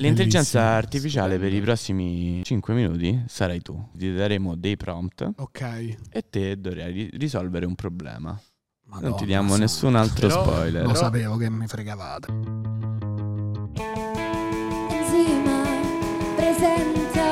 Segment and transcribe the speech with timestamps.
[0.00, 0.78] L'intelligenza Bellissimo.
[0.78, 3.88] artificiale per i prossimi 5 minuti sarai tu.
[3.94, 5.60] Ti daremo dei prompt Ok.
[6.10, 8.30] e te dovrai ri- risolvere un problema.
[8.30, 8.40] non
[9.02, 10.82] Madonna ti diamo nessun altro Però- spoiler.
[10.82, 12.26] Lo Però- sapevo che mi fregavate.
[14.88, 15.62] Enzima
[16.34, 17.29] presenta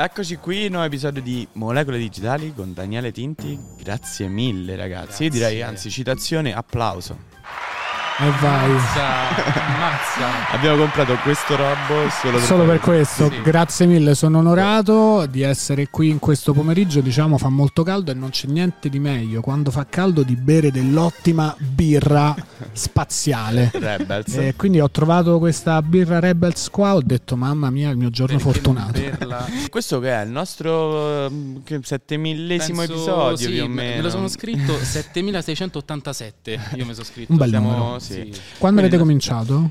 [0.00, 3.58] Eccoci qui, nuovo episodio di Molecole Digitali con Daniele Tinti.
[3.82, 5.24] Grazie mille ragazzi.
[5.24, 5.62] Io direi Grazie.
[5.64, 7.18] anzi citazione, applauso.
[8.20, 8.68] E vai.
[8.70, 9.06] Mazza,
[9.78, 10.50] mazza.
[10.50, 13.42] Abbiamo comprato questo robo solo per, Solo per questo, Sì.
[13.42, 18.14] grazie mille, sono onorato di essere qui in questo pomeriggio, diciamo fa molto caldo e
[18.14, 22.34] non c'è niente di meglio quando fa caldo di bere dell'ottima birra
[22.72, 23.70] spaziale.
[23.78, 24.34] Rebels.
[24.34, 28.36] E quindi ho trovato questa birra Rebels qua, ho detto mamma mia il mio giorno
[28.36, 29.00] Perché fortunato.
[29.70, 31.30] Questo che è il nostro
[31.62, 33.96] che settemillesimo episodio sì, più o me- meno.
[33.96, 36.60] Me lo sono scritto 7687.
[36.74, 37.30] Io mi sono scritto.
[37.32, 37.98] Un bel Siamo- numero.
[38.12, 38.32] Sì.
[38.58, 39.70] Quando avete cominciato?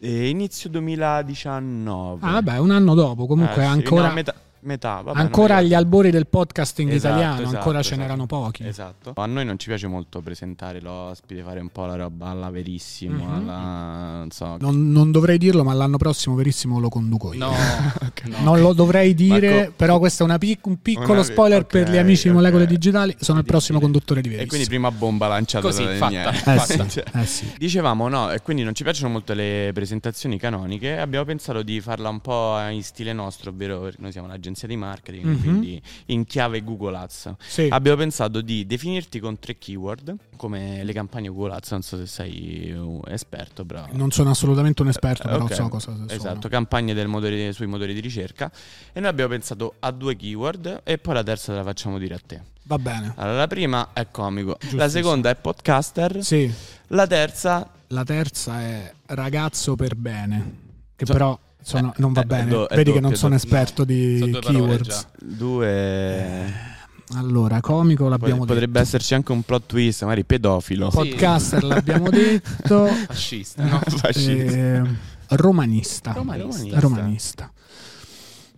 [0.00, 2.26] Eh, inizio 2019.
[2.26, 5.74] Ah vabbè, un anno dopo, comunque Eh, sì, ancora, no, metà, metà, vabbè, ancora agli
[5.74, 8.00] albori del podcasting Esatto, italiano, esatto, ancora ce esatto.
[8.00, 8.66] n'erano pochi.
[8.66, 9.12] Esatto.
[9.16, 13.24] A noi non ci piace molto presentare l'ospite, fare un po' la roba alla verissimo,
[13.24, 13.32] Mhm.
[13.48, 14.56] alla non so.
[14.60, 17.38] Non, non dovrei dirlo, ma l'anno prossimo verissimo lo conduco io.
[17.44, 17.50] No,
[18.24, 18.36] no.
[18.42, 21.66] Non lo dovrei dire, co- però questo è una pic- un piccolo una- spoiler ok,
[21.66, 22.34] per gli amici di.
[22.34, 23.14] Molecole Digitali.
[23.18, 24.50] Sono il prossimo conduttore di E Verissimo.
[24.50, 26.30] quindi prima bomba lanciata Così, da fatta.
[26.44, 26.54] Daniele.
[26.54, 27.52] Eh sì, Cioè, eh sì.
[27.58, 30.98] Dicevamo no, e quindi non ci piacciono molto le presentazioni canoniche.
[30.98, 35.24] Abbiamo pensato di farla un po' in stile nostro, ovvero noi siamo un'agenzia di marketing,
[35.24, 35.40] Mhm.
[35.42, 37.34] quindi in chiave Google Ads.
[37.46, 37.68] Sì.
[37.70, 41.70] Abbiamo pensato di definirti con tre keyword, come le campagne Google Ads.
[41.72, 43.86] Non so se sei un esperto, però.
[43.92, 45.54] Non sono assolutamente un esperto, però ok.
[45.54, 46.08] so cosa sono.
[46.08, 48.50] Esatto, campagne motore- sui motori di ricerca.
[48.92, 52.14] E noi abbiamo pensato a due keyword e poi la terza te la facciamo dire
[52.14, 52.40] a te.
[52.64, 53.12] Va bene.
[53.16, 56.52] Allora, la prima è comico, la seconda è podcaster, Sì,
[56.88, 60.56] la terza la terza è ragazzo per bene,
[60.96, 62.48] che So- però sono- eh, non va eh, bene.
[62.50, 64.88] do- Vedi che non sono esperto di Sono due parole keywords.
[64.88, 65.06] già.
[65.20, 66.70] due...
[67.14, 68.84] Allora, comico l'abbiamo Pot- potrebbe detto.
[68.86, 70.90] esserci anche un plot twist, magari pedofilo.
[70.90, 70.96] Sì.
[70.96, 72.86] Podcaster l'abbiamo detto.
[73.06, 73.80] Fascista, no?
[73.84, 74.32] Fascista.
[74.56, 74.82] Eh,
[75.28, 76.12] romanista.
[76.12, 76.80] Romanista.
[76.80, 77.52] Romanista.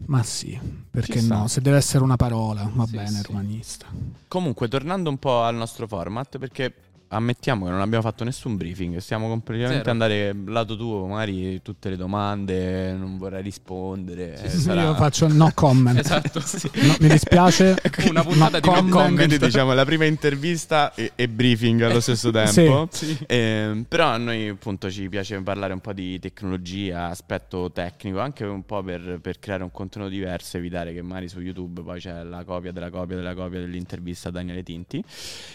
[0.06, 0.56] Ma sì,
[0.90, 1.36] perché Ci sta.
[1.38, 1.48] no?
[1.48, 3.22] Se deve essere una parola, va Sì, bene, sì.
[3.26, 3.86] romanista.
[4.28, 6.72] Comunque, tornando un po' al nostro format, perché
[7.14, 9.90] ammettiamo che non abbiamo fatto nessun briefing, stiamo completamente Zero.
[9.90, 14.34] andare lato tuo, magari tutte le domande, non vorrai rispondere.
[14.34, 15.98] eh, Sì, sì, sarà- Io faccio no comment.
[15.98, 16.70] Esatto, sì.
[16.74, 17.76] No, mi dispiace.
[18.08, 18.92] Una puntata di no comment.
[18.92, 19.16] comment.
[19.16, 22.88] Quindi diciamo la prima intervista e, e briefing allo stesso tempo.
[22.90, 23.16] Sì.
[23.26, 28.44] Ehm, però a noi appunto ci piace parlare un po' di tecnologia, aspetto tecnico, anche
[28.44, 32.22] un po' per, per creare un contenuto diverso, evitare che magari su YouTube poi c'è
[32.22, 35.02] la copia della copia della copia dell'intervista a Daniele Tinti.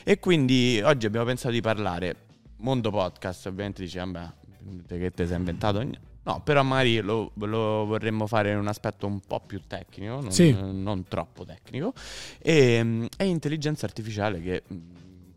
[0.04, 2.16] E quindi oggi abbiamo pensato di parlare
[2.58, 4.32] mondo podcast, ovviamente dice, vabbè,
[4.88, 5.84] che te sei inventato?
[6.24, 10.32] No, però magari lo, lo vorremmo fare in un aspetto un po' più tecnico, non,
[10.32, 10.52] Sì.
[10.52, 11.94] non troppo tecnico.
[12.40, 14.64] E, e intelligenza artificiale che,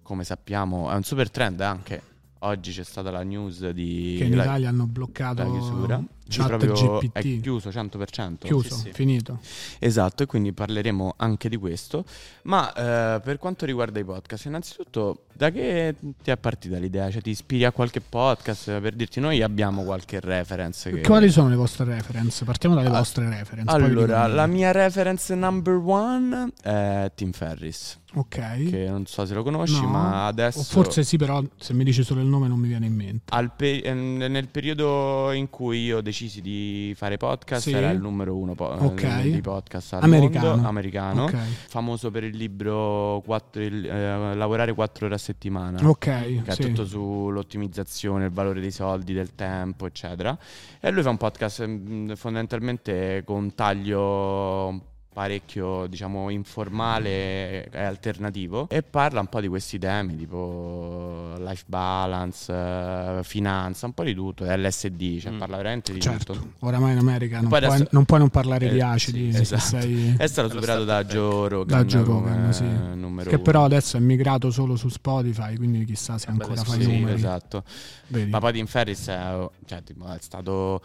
[0.03, 2.03] come sappiamo, è un super trend anche.
[2.41, 6.03] Oggi c'è stata la news di Che in la- Italia hanno bloccato la chiusura.
[6.29, 7.13] Chat Proprio GPT.
[7.13, 8.37] È chiuso 100%.
[8.41, 8.93] Chiuso, Sì, sì.
[8.93, 9.39] finito.
[9.79, 12.05] Esatto, e quindi parleremo anche di questo.
[12.43, 12.73] Ma
[13.17, 17.11] eh, per quanto riguarda i podcast, innanzitutto, da che ti è partita l'idea?
[17.11, 18.81] Cioè, ti ispiri a qualche podcast?
[18.81, 20.91] Per dirti, noi abbiamo qualche reference.
[20.91, 21.01] Che...
[21.01, 22.45] Quali sono le vostre reference?
[22.45, 23.71] Partiamo dalle Ah, vostre reference.
[23.75, 28.69] Allora, la mia reference number one è Tim Ferris, Ok.
[28.69, 29.89] che non so se lo conosci, No.
[29.89, 30.61] ma adesso...
[30.61, 33.33] O forse sì, però se mi dici solo il nome non mi viene in mente.
[33.57, 37.73] pe- eh, nel periodo in cui io decisi di fare podcast, Sì.
[37.73, 39.23] era il numero uno po- Ok.
[39.23, 40.49] di podcast al Americano.
[40.51, 41.23] mondo, americano.
[41.25, 41.37] Ok.
[41.69, 45.89] famoso per il libro quattro- il, eh, Lavorare 4 ore a settimana.
[45.89, 45.99] Ok.
[45.99, 46.63] Che è sì.
[46.63, 50.37] tutto sull'ottimizzazione, il valore dei soldi, del tempo, eccetera.
[50.81, 58.69] E lui fa un podcast mm, fondamentalmente con un taglio parecchio, diciamo, informale e alternativo
[58.69, 64.15] e parla un po' di questi temi, tipo life balance, eh, finanza, un po' di
[64.15, 65.39] tutto, LSD, cioè Mm.
[65.39, 66.53] parla veramente di Certo, tutto.
[66.61, 69.45] oramai in America non, Poi puoi, adesso- non puoi non parlare di Eh, acidi sì,
[69.45, 69.81] se esatto.
[69.83, 70.15] sei...
[70.17, 72.65] È stato superato da Joe Rogan, Da Joe Rogan, sì.
[72.65, 73.45] numero Che uno.
[73.45, 76.85] però adesso è migrato solo su Spotify, quindi chissà se Vabbè, ancora adesso fa i
[76.87, 77.15] Sì, numeri.
[77.15, 77.65] esatto.
[78.09, 78.31] Vedi?
[78.31, 80.83] Ma poi Tim Ferris è, cioè, tipo, è stato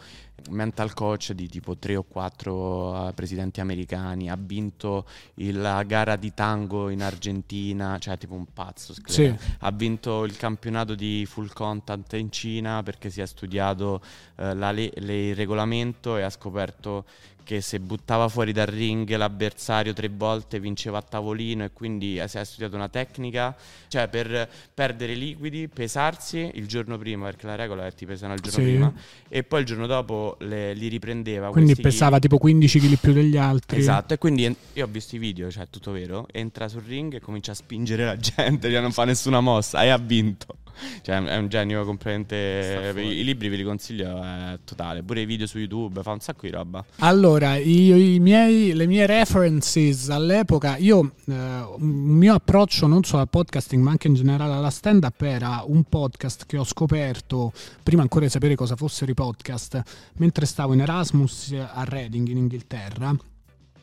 [0.50, 6.16] mental coach di tipo tre o quattro eh, presidenti americani, ha vinto il- la gara
[6.16, 8.94] di tango in Argentina, cioè tipo un pazzo.
[9.04, 9.32] Sì.
[9.60, 14.00] Ha vinto il campionato di full contact in Cina perché si è studiato
[14.36, 17.04] eh, la le- le- il regolamento e ha scoperto
[17.48, 22.28] che se buttava fuori dal ring l'avversario tre volte vinceva a tavolino e quindi eh,
[22.28, 23.56] si è studiato una tecnica,
[23.88, 28.34] cioè per perdere liquidi, pesarsi il giorno prima, perché la regola è che ti pesano
[28.34, 28.64] il giorno Sì.
[28.66, 28.92] prima,
[29.30, 31.48] e poi il giorno dopo le- li riprendeva.
[31.48, 33.78] Quindi pesava tipo 15 kg più degli altri.
[33.78, 37.20] Esatto, e quindi io ho visto i video, cioè tutto vero, entra sul ring e
[37.20, 40.58] comincia a spingere la gente, cioè non fa nessuna mossa e ha vinto.
[41.02, 42.92] Cioè è un genio completamente...
[42.96, 46.20] I, i libri ve li consiglio, è totale, pure i video su YouTube, fa un
[46.20, 46.84] sacco di roba.
[46.98, 53.22] Allora, io, i miei, le mie references all'epoca, io eh, un mio approccio non solo
[53.22, 57.52] al podcasting ma anche in generale alla stand-up era un podcast che ho scoperto
[57.82, 59.82] prima ancora di sapere cosa fossero i podcast,
[60.14, 63.14] mentre stavo in Erasmus a Reading in Inghilterra.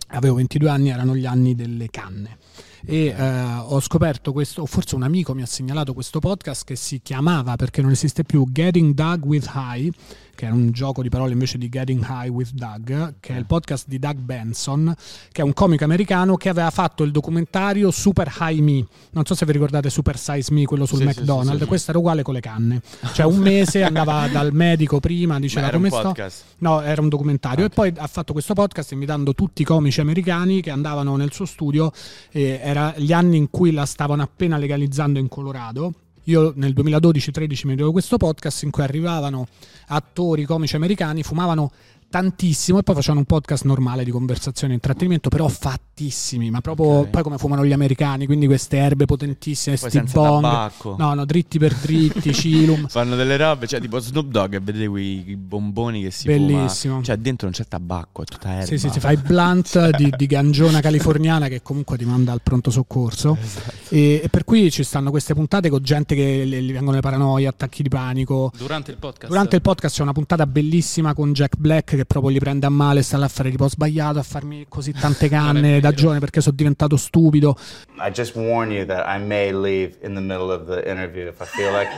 [0.10, 2.38] Avevo 22 anni, erano gli anni delle canne.
[2.86, 6.76] E eh, ho scoperto questo, o forse un amico mi ha segnalato questo podcast che
[6.76, 9.92] si chiamava, perché non esiste più, Getting Doug with High,
[10.36, 13.46] che è un gioco di parole invece di Getting High with Doug, che è il
[13.46, 14.94] podcast di Doug Benson,
[15.32, 18.86] che è un comico americano che aveva fatto il documentario Super High Me.
[19.12, 21.54] Non so se vi ricordate Super Size Me, quello sul Sì, McDonald's.
[21.54, 21.66] sì, sì.
[21.66, 22.82] Questo era uguale con le canne.
[23.14, 26.14] Cioè un mese andava dal medico prima, diceva come sto.
[26.58, 27.66] No, era un documentario.
[27.66, 27.72] Ok.
[27.72, 31.46] E poi ha fatto questo podcast invitando tutti i comici americani che andavano nel suo
[31.46, 31.92] studio.
[32.32, 35.94] E era gli anni in cui la stavano appena legalizzando in Colorado.
[36.24, 39.48] Io nel 2012-13 mi vedevo questo podcast in cui arrivavano
[39.88, 41.72] attori comici americani, fumavano
[42.10, 46.88] tantissimo e poi facevano un podcast normale di conversazione e intrattenimento, però fattissimi, ma proprio
[46.88, 47.10] Ok.
[47.10, 50.42] poi come fumano gli americani, quindi queste erbe potentissime, Poi sti senza bong.
[50.44, 50.96] tabacco.
[50.98, 52.88] No, no, dritti per dritti, cilum.
[52.88, 56.94] Fanno delle robe, cioè tipo Snoop Dogg e vedete quei bomboni che si Bellissimo.
[56.96, 57.06] fuma.
[57.06, 58.66] Cioè dentro non c'è tabacco, è tutta erba.
[58.66, 62.42] Sì, sì, ti fai il blunt di, di gangiona californiana che comunque ti manda al
[62.42, 63.38] pronto soccorso.
[63.42, 63.74] Esatto.
[63.90, 67.02] E, e per cui ci stanno queste puntate con gente che le- gli vengono le
[67.02, 68.52] paranoie, attacchi di panico.
[68.58, 69.28] Durante il podcast.
[69.28, 72.70] Durante il podcast c'è una puntata bellissima con Jack Black che proprio li prende a
[72.70, 76.20] male, sta là a fare tipo ho sbagliato a farmi così tante canne da giovane
[76.20, 77.58] perché sono diventato stupido.
[78.00, 81.42] I just warn you that I may leave in the middle of the interview if
[81.42, 81.90] I feel like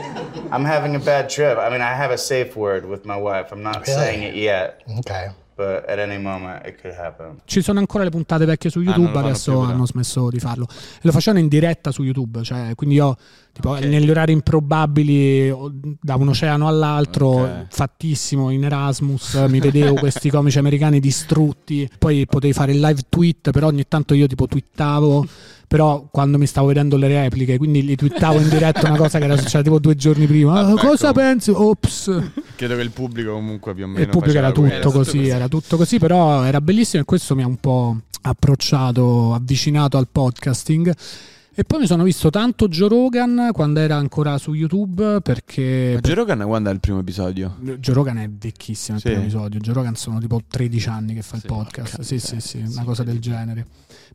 [0.50, 1.58] I'm having a bad trip.
[1.58, 3.52] I mean, I have a safe word with my wife.
[3.52, 3.92] I'm not Really?
[4.00, 5.28] saying it yet, Okay.
[5.58, 7.40] But at any moment it could happen.
[7.44, 9.72] Ci sono ancora le puntate vecchie su Ah, YouTube, fanno adesso più, però.
[9.72, 10.66] hanno smesso di farlo.
[10.70, 13.16] E lo facevano in diretta su YouTube, cioè, quindi io
[13.52, 13.80] tipo, Ok.
[13.84, 15.52] negli orari improbabili
[16.00, 17.66] da un oceano all'altro, Ok.
[17.70, 23.50] fattissimo in Erasmus, mi vedevo questi comici americani distrutti, poi potevi fare il live tweet,
[23.50, 25.26] però ogni tanto io tipo twittavo.
[25.68, 29.24] Però quando mi stavo vedendo le repliche, quindi li twittavo in diretta una cosa che
[29.26, 30.60] era successa tipo due giorni prima.
[30.60, 31.50] Ah, cosa pensi?
[31.50, 32.08] Ops.
[32.58, 34.66] Credo che il pubblico comunque più o meno il pubblico era tutto.
[34.66, 35.28] Era tutto così, così.
[35.28, 40.08] era tutto così, però era bellissimo e questo mi ha un po' approcciato, avvicinato al
[40.10, 40.92] podcasting.
[41.58, 46.00] E poi mi sono visto tanto Joe Rogan quando era ancora su YouTube perché Ma
[46.00, 47.56] Joe Rogan quando è il primo episodio?
[47.58, 49.08] Joe Rogan è vecchissimo il Sì.
[49.08, 49.58] primo episodio.
[49.58, 51.90] Joe Rogan sono tipo 13 anni che fa il Sì, podcast.
[51.96, 53.66] porca Sì, sì, sì, una cosa del genere.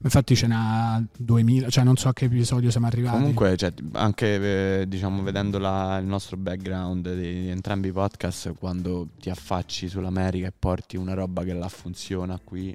[0.03, 3.17] Infatti ce n'ha 2000, cioè non so a che episodio siamo arrivati.
[3.17, 9.09] Comunque, cioè, anche eh, diciamo, vedendo la- il nostro background di entrambi i podcast, quando
[9.19, 12.73] ti affacci sull'America e porti una roba che là funziona qui,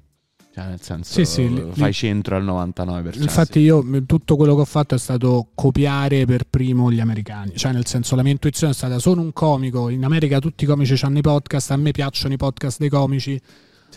[0.58, 3.22] cioè nel senso Sì, sì, fai centro al 99%.
[3.22, 7.72] Infatti io tutto quello che ho fatto è stato copiare per primo gli americani, cioè
[7.72, 10.96] nel senso la mia intuizione è stata sono un comico, in America tutti i comici
[11.04, 13.40] hanno i podcast, a me piacciono i podcast dei comici,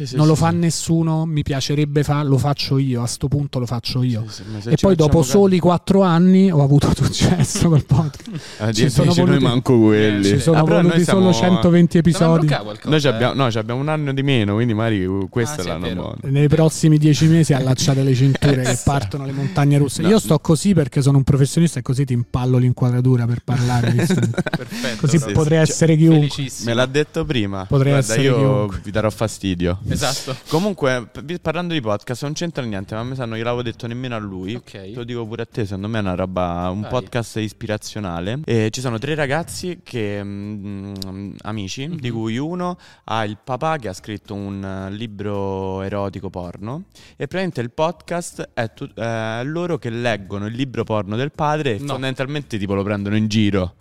[0.01, 0.56] Sì, sì, non sì, lo fa sì.
[0.56, 4.25] nessuno, mi piacerebbe farlo, lo faccio io, a sto punto lo faccio io.
[4.65, 8.29] E poi dopo facciamo soli quattro anni ho avuto successo col podcast.
[8.58, 10.24] ca- ci Eh, sono voluti- noi manco quelli.
[10.24, 12.79] Ci sono Ah, voluti solo siamo- 120 Stanno a episodi.
[12.89, 13.10] Noi ci eh.
[13.12, 15.72] abbiamo, no, ci abbiamo un anno di meno, quindi magari questo Ah, è sì, è
[15.72, 16.01] l'anno vero.
[16.01, 16.17] buono.
[16.24, 20.01] Nei prossimi dieci mesi allacciate le cinture che partono le montagne russe.
[20.01, 20.10] No.
[20.10, 23.91] Io sto così perché sono un professionista e così ti impallo l'inquadratura per parlare.
[23.93, 24.98] Perfetto.
[25.01, 25.72] Così sì, potrei sì.
[25.72, 26.29] essere chiunque.
[26.29, 26.70] Felicissimo.
[26.70, 27.65] Me l'ha detto prima.
[27.67, 28.79] Potrei Guarda, essere io chiunque.
[28.84, 29.79] vi darò fastidio.
[30.01, 30.36] Esatto.
[30.48, 31.10] Comunque,
[31.41, 34.19] parlando di podcast, non c'entra niente, ma a me sa non gliel'avevo detto nemmeno a
[34.19, 34.55] lui.
[34.55, 34.71] Ok.
[34.71, 36.89] Te lo dico pure a te, secondo me è una roba, un Vai.
[36.89, 38.39] podcast ispirazionale.
[38.45, 42.00] E ci sono tre ragazzi che, mm, amici, Mhm.
[42.00, 46.83] di cui uno ha il papà che ha scritto un eh, libro erotico porno.
[47.17, 51.75] E praticamente il podcast è tu- eh, loro che leggono il libro porno del padre
[51.75, 51.88] e No.
[51.88, 53.75] fondamentalmente tipo lo prendono in giro.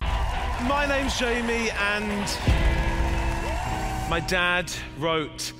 [0.67, 2.27] My name's Jamie, and
[4.09, 5.59] my dad wrote.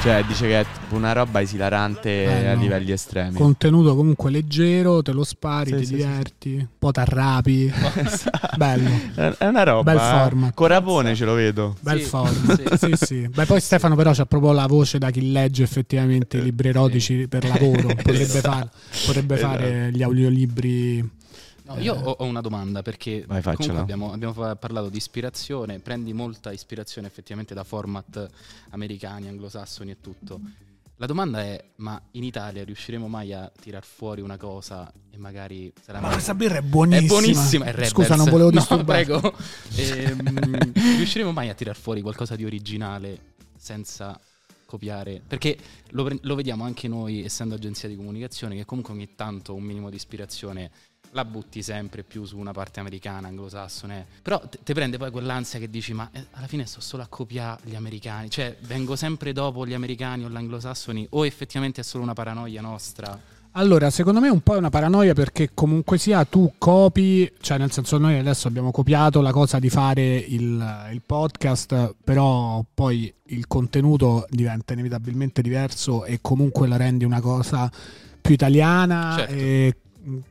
[0.00, 2.50] Cioè, dice che è una roba esilarante Bello.
[2.50, 3.36] a livelli estremi.
[3.36, 5.94] Contenuto comunque leggero, te lo spari, Sì, ti sì, sì.
[5.96, 7.70] diverti, un po' t'arrapi.
[8.56, 8.88] Bello.
[9.36, 9.92] È una roba.
[9.92, 10.08] Bel eh.
[10.08, 10.54] format.
[10.54, 11.76] Corapone ce lo vedo.
[11.80, 12.74] Bel Sì, format.
[12.76, 12.86] sì.
[12.96, 13.28] Sì, sì.
[13.28, 17.26] Beh, poi Stefano però c'ha proprio la voce da chi legge effettivamente i libri erotici
[17.28, 17.88] per lavoro.
[17.88, 18.68] Potrebbe, far-
[19.04, 19.56] potrebbe Esatto.
[19.58, 21.16] fare gli audiolibri
[21.68, 26.50] No, io ho, ho una domanda perché Vai, abbiamo, abbiamo parlato di ispirazione, prendi molta
[26.50, 28.26] ispirazione effettivamente da format
[28.70, 30.40] americani, anglosassoni e tutto.
[30.96, 35.72] La domanda è, ma in Italia riusciremo mai a tirar fuori una cosa e magari
[35.80, 36.00] sarà...
[36.00, 37.04] Ma questa birra è buonissima.
[37.04, 37.90] È buonissima, è Rebels.
[37.90, 39.04] Scusa, non volevo No, disturbare.
[39.04, 39.36] prego.
[39.76, 44.18] Ehm, riusciremo mai a tirar fuori qualcosa di originale senza
[44.64, 45.22] copiare?
[45.24, 45.56] Perché
[45.90, 49.90] lo, lo vediamo anche noi, essendo agenzia di comunicazione, che comunque ogni tanto un minimo
[49.90, 50.70] di ispirazione
[51.18, 54.06] la butti sempre più su una parte americana, anglosassone.
[54.22, 57.60] Però ti prende poi quell'ansia che dici, ma eh, alla fine sto solo a copiare
[57.64, 58.30] gli americani.
[58.30, 62.60] Cioè, vengo sempre dopo gli americani o gli anglosassoni o effettivamente è solo una paranoia
[62.60, 63.36] nostra?
[63.52, 67.72] Allora, secondo me un po' è una paranoia perché comunque sia tu copi, cioè nel
[67.72, 73.46] senso noi adesso abbiamo copiato la cosa di fare il, il podcast, però poi il
[73.48, 77.68] contenuto diventa inevitabilmente diverso e comunque la rendi una cosa
[78.20, 79.34] più italiana Certo.
[79.34, 79.76] e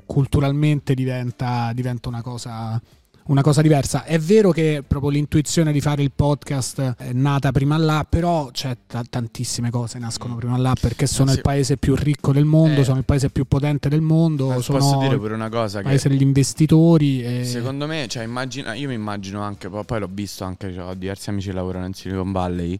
[0.06, 2.82] culturalmente diventa, diventa una cosa
[3.28, 4.06] una cosa diversa.
[4.06, 8.78] È vero che proprio l'intuizione di fare il podcast è nata prima là, però c'è
[8.88, 11.36] ta- tantissime cose nascono prima là perché sono sì.
[11.36, 12.84] il paese più ricco del mondo, Eh.
[12.86, 15.80] sono il paese più potente del mondo, Ma sono posso dire il pure una cosa
[15.80, 17.22] che paese degli investitori.
[17.22, 17.44] E...
[17.44, 20.94] Secondo me, cioè, immagina, io mi immagino anche, poi, poi l'ho visto anche, cioè, ho
[20.94, 22.80] diversi amici che lavorano in Silicon Valley,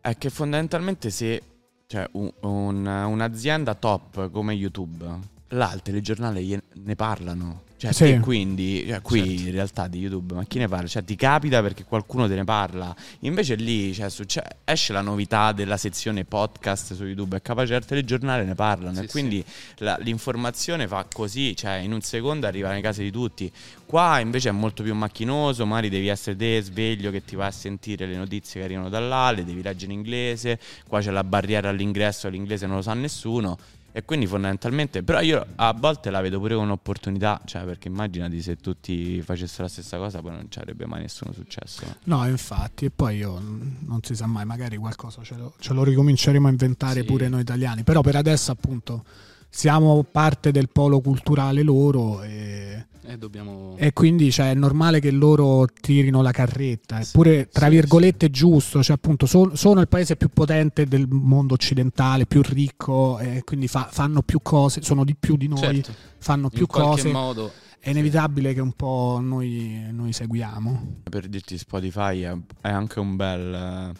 [0.00, 1.40] è che fondamentalmente se
[1.86, 5.06] cioè, un- un- un'azienda top come YouTube,
[5.48, 7.62] là al telegiornale ne parlano.
[7.76, 8.18] Cioè, Sì.
[8.20, 9.42] quindi, cioè, qui Certo.
[9.42, 10.86] in realtà di YouTube, ma chi ne parla?
[10.86, 12.94] Cioè, ti capita perché qualcuno te ne parla.
[13.20, 17.84] Invece lì cioè, succe- esce la novità della sezione podcast su YouTube, è capace al
[17.84, 18.96] telegiornale ne parlano.
[18.96, 19.44] Sì, e quindi
[19.78, 23.52] la- l'informazione fa così, cioè in un secondo arriva nelle case di tutti.
[23.84, 27.50] Qua invece è molto più macchinoso, magari devi essere te sveglio che ti vai a
[27.50, 30.58] sentire le notizie che arrivano da là, le devi leggere in inglese,
[30.88, 33.58] qua c'è la barriera all'ingresso, l'inglese non lo sa nessuno.
[33.96, 38.42] E quindi fondamentalmente, però io a volte la vedo pure come un'opportunità, cioè perché immaginati
[38.42, 41.84] se tutti facessero la stessa cosa poi non ci avrebbe mai nessuno successo.
[42.04, 45.84] No, infatti, e poi io non si sa mai, magari qualcosa ce lo, ce lo
[45.84, 47.06] ricominceremo a inventare Sì.
[47.06, 49.04] pure noi italiani, però per adesso appunto
[49.54, 53.74] siamo parte del polo culturale loro e, E dobbiamo...
[53.76, 58.26] e quindi cioè, è normale che loro tirino la carretta, Sì, eppure tra sì, virgolette
[58.26, 63.18] è giusto, cioè appunto son- sono il paese più potente del mondo occidentale, più ricco,
[63.20, 66.66] e quindi fa- fanno più cose, sono di più di noi, Certo, fanno più in
[66.66, 67.52] qualche cose, modo...
[67.78, 71.02] è inevitabile che un po' noi, noi seguiamo.
[71.08, 73.92] Per dirti Spotify è, è anche un bel,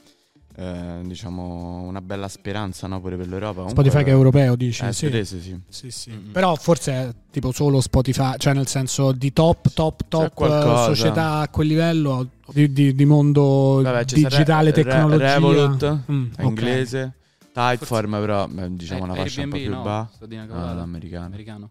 [0.56, 3.60] eh, diciamo, una bella speranza no, pure per l'Europa.
[3.62, 4.84] Comunque- Spotify che è europeo, dici?
[4.84, 5.06] Eh, sì.
[5.06, 5.58] svedese, sì.
[5.68, 6.10] Sì, sì.
[6.10, 6.30] Mm-mm.
[6.32, 11.48] Però forse è tipo solo Spotify, cioè nel senso di top, top, top società a
[11.48, 15.34] quel livello di, di- di mondo Vabbè, digitale, Re- Re- tecnologia.
[15.34, 17.12] Revolut, Mm, è inglese.
[17.52, 20.08] Typeform però diciamo Eh, una fascia un po' più no, una Ah,
[20.46, 20.74] cavolata.
[20.74, 21.24] l'americano.
[21.26, 21.70] Americano.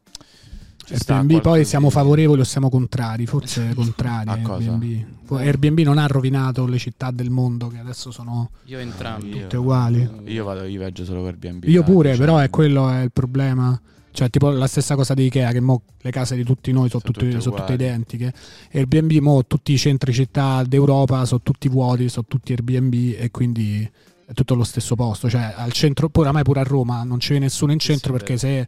[0.89, 3.25] Airbnb poi siamo favorevoli o siamo contrari?
[3.25, 4.29] Forse contrari.
[4.29, 5.05] Airbnb.
[5.29, 9.29] Airbnb non ha rovinato le città del mondo che adesso sono Io entrambi.
[9.29, 10.09] Io- tutte uguali.
[10.25, 11.63] Io vado, io viaggio solo con Airbnb.
[11.65, 12.25] Io pure, diciamo.
[12.27, 13.79] però è quello è il problema.
[14.11, 17.01] Cioè, tipo la stessa cosa di Ikea, che mo le case di tutti noi sono,
[17.01, 18.31] Sono tutte, tutte sono tutte identiche.
[18.71, 23.89] Airbnb, mo tutti i centri città d'Europa sono tutti vuoti, sono tutti Airbnb e quindi
[24.25, 25.29] è tutto lo stesso posto.
[25.29, 28.37] Cioè, al centro, poi oramai pure a Roma non c'è nessuno in centro sì, perché
[28.37, 28.67] se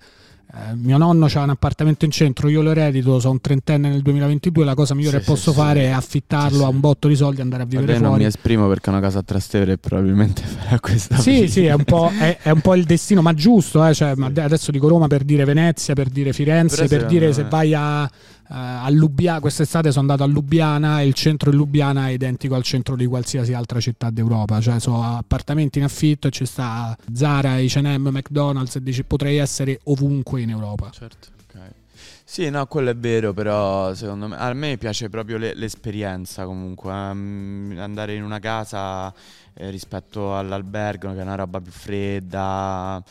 [0.54, 4.02] eh, mio nonno ha un appartamento in centro, io lo eredito, sono un trentenne nel
[4.02, 5.64] 2022, la cosa migliore Sì, che posso sì, sì.
[5.64, 6.74] fare è affittarlo Sì, a sì.
[6.74, 8.22] un botto di soldi e andare a vivere Vabbè, non fuori.
[8.24, 11.48] mi esprimo perché è una casa a Trastevere e probabilmente farà questa Sì, vita.
[11.52, 14.28] sì, è un, po', è, è un po' il destino, ma giusto, eh, cioè, ma
[14.28, 18.10] adesso dico Roma per dire Venezia, per dire Firenze, Però per dire se vai a,
[18.48, 22.64] a Lubiana, quest'estate sono andato a Lubiana e il centro di Lubiana è identico al
[22.64, 27.56] centro di qualsiasi altra città d'Europa, cioè sono appartamenti in affitto e ci sta Zara,
[27.56, 30.90] H&M, McDonald's e dici potrei essere ovunque in Europa.
[30.92, 31.34] Certo.
[32.28, 36.92] Sì, no, quello è vero, però secondo me a me piace proprio le- l'esperienza comunque,
[36.92, 39.14] ehm, andare in una casa
[39.54, 43.02] eh, rispetto all'albergo che è una roba più fredda,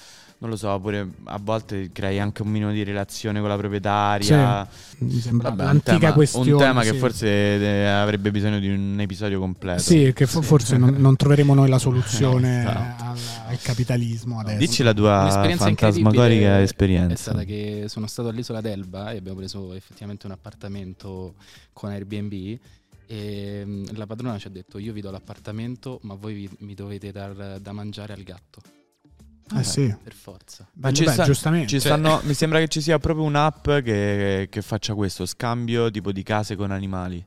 [0.45, 4.69] non lo so, pure a volte crei anche un minimo di relazione con la proprietaria.
[4.99, 6.53] Mi sembra Vabbè, un l'antica tema, questione.
[6.53, 6.91] un tema sì.
[6.91, 9.81] che forse eh, avrebbe bisogno di un episodio completo.
[9.81, 13.05] Sì, che fo- forse non, non troveremo noi la soluzione Esatto.
[13.05, 14.59] al, al capitalismo adesso.
[14.59, 17.15] Dici la tua fantasmagorica esperienza.
[17.15, 21.37] È stata che sono stato all'isola d'Elba e abbiamo preso effettivamente un appartamento
[21.73, 22.59] con Airbnb
[23.07, 26.75] e mm, la padrona ci ha detto io vi do l'appartamento ma voi vi- mi
[26.75, 28.61] dovete dar da mangiare al gatto
[29.57, 31.67] Eh sì, per forza Ma Beh, ci beh, sta- giustamente.
[31.69, 35.91] Ci Cioè- stanno, mi sembra che ci sia proprio un'app che, che faccia questo scambio
[35.91, 37.25] tipo di case con animali.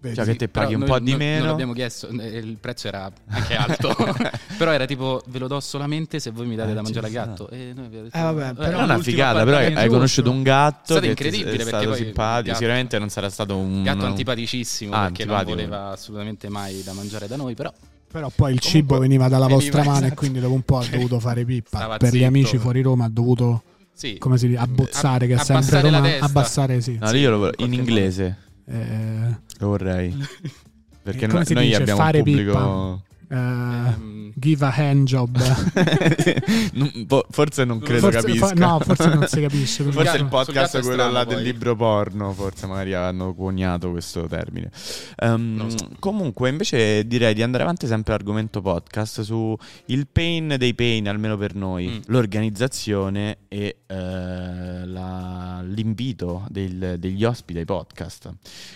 [0.00, 0.16] Vedi?
[0.16, 1.38] Cioè che te paghi un noi- po' di noi- meno.
[1.38, 3.94] Non l'abbiamo chiesto, eh, il prezzo era anche alto.
[4.58, 7.12] però era tipo, ve lo do solamente se voi mi date Eh, da mangiare al
[7.12, 7.48] gatto.
[7.50, 10.94] E noi abbiamo detto, Eh, vabbè, però è una figata, però hai, conosciuto un gatto
[10.94, 12.42] È stato incredibile è perché stato poi simpatico.
[12.48, 15.54] gatto- Sicuramente non sarà stato un Gatto antipaticissimo Ah, perché antipatico.
[15.54, 17.72] non voleva assolutamente mai da mangiare da noi, però
[18.12, 20.14] Però poi il cibo veniva dalla veniva, vostra mano e esatto.
[20.20, 21.78] quindi dopo un po' ha dovuto fare pippa.
[21.78, 22.26] Stava per gli zitto.
[22.26, 23.62] amici fuori Roma ha dovuto,
[23.94, 24.18] sì.
[24.18, 26.98] come si dice, abbozzare, che è sempre Roma, abbassare sì.
[27.00, 30.14] No, io lo volevo- in inglese Eh, lo vorrei.
[31.02, 31.76] Perché no- noi dice?
[31.76, 33.02] abbiamo Fare un pubblico.
[33.32, 35.36] Ehm, give a hand job.
[36.74, 38.46] Non- po- forse non credo forse, capisca.
[38.48, 39.82] fo- no, forse non si capisce.
[39.84, 41.44] Forse gatto- il podcast quello strano, là del poi.
[41.44, 44.70] libro porno, forse magari hanno coniato questo termine.
[45.18, 45.88] Lo so.
[45.98, 51.36] Comunque, invece direi di andare avanti sempre argomento podcast su il pain dei pain, almeno
[51.36, 51.98] per noi, Mm.
[52.06, 58.30] l'organizzazione e eh, la- l'invito del- degli ospiti ai podcast.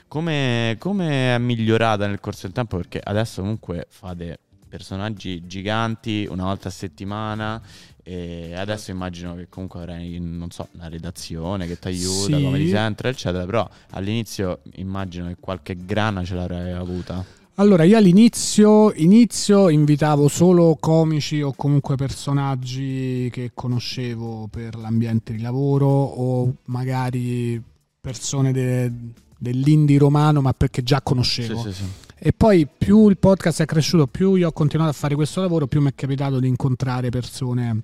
[0.08, 2.76] Come, come è migliorata nel corso del tempo?
[2.76, 7.60] Perché adesso comunque fate personaggi giganti una volta a settimana
[8.02, 12.42] e adesso immagino che comunque avrai, non so, una redazione che ti aiuta, Sì.
[12.42, 17.24] come di Central, eccetera, però all'inizio immagino che qualche grana ce l'avrai avuta.
[17.58, 25.40] Allora, io all'inizio inizio invitavo solo comici o comunque personaggi che conoscevo per l'ambiente di
[25.40, 27.60] lavoro o magari
[28.00, 28.92] persone de-
[29.38, 31.62] dell'indie romano, ma perché già conoscevo.
[31.62, 31.84] Sì, sì, sì.
[32.26, 35.68] E poi più il podcast è cresciuto, più io ho continuato a fare questo lavoro,
[35.68, 37.82] più mi è capitato di incontrare persone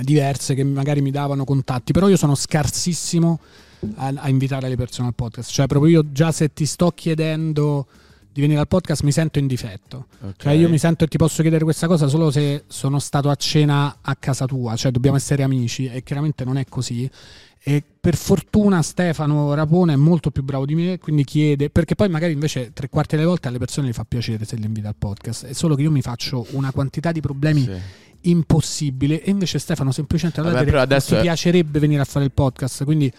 [0.00, 3.40] diverse che magari mi davano contatti, però io sono scarsissimo
[3.96, 7.88] a, a invitare le persone al podcast, cioè proprio io già se ti sto chiedendo
[8.32, 10.34] di venire al podcast mi sento in difetto, Ok.
[10.36, 13.34] cioè io mi sento e ti posso chiedere questa cosa solo se sono stato a
[13.34, 15.86] cena a casa tua, cioè dobbiamo essere amici.
[15.86, 17.10] E chiaramente non è così.
[17.62, 22.08] E per fortuna Stefano Rapone è molto più bravo di me, quindi chiede, perché poi
[22.08, 24.94] magari invece tre quarti delle volte alle persone gli fa piacere se li invita al
[24.96, 28.30] podcast, è solo che io mi faccio una quantità di problemi Sì.
[28.30, 32.32] impossibile e invece Stefano semplicemente Vabbè, dire, adesso ti è- piacerebbe venire a fare il
[32.32, 33.12] podcast, quindi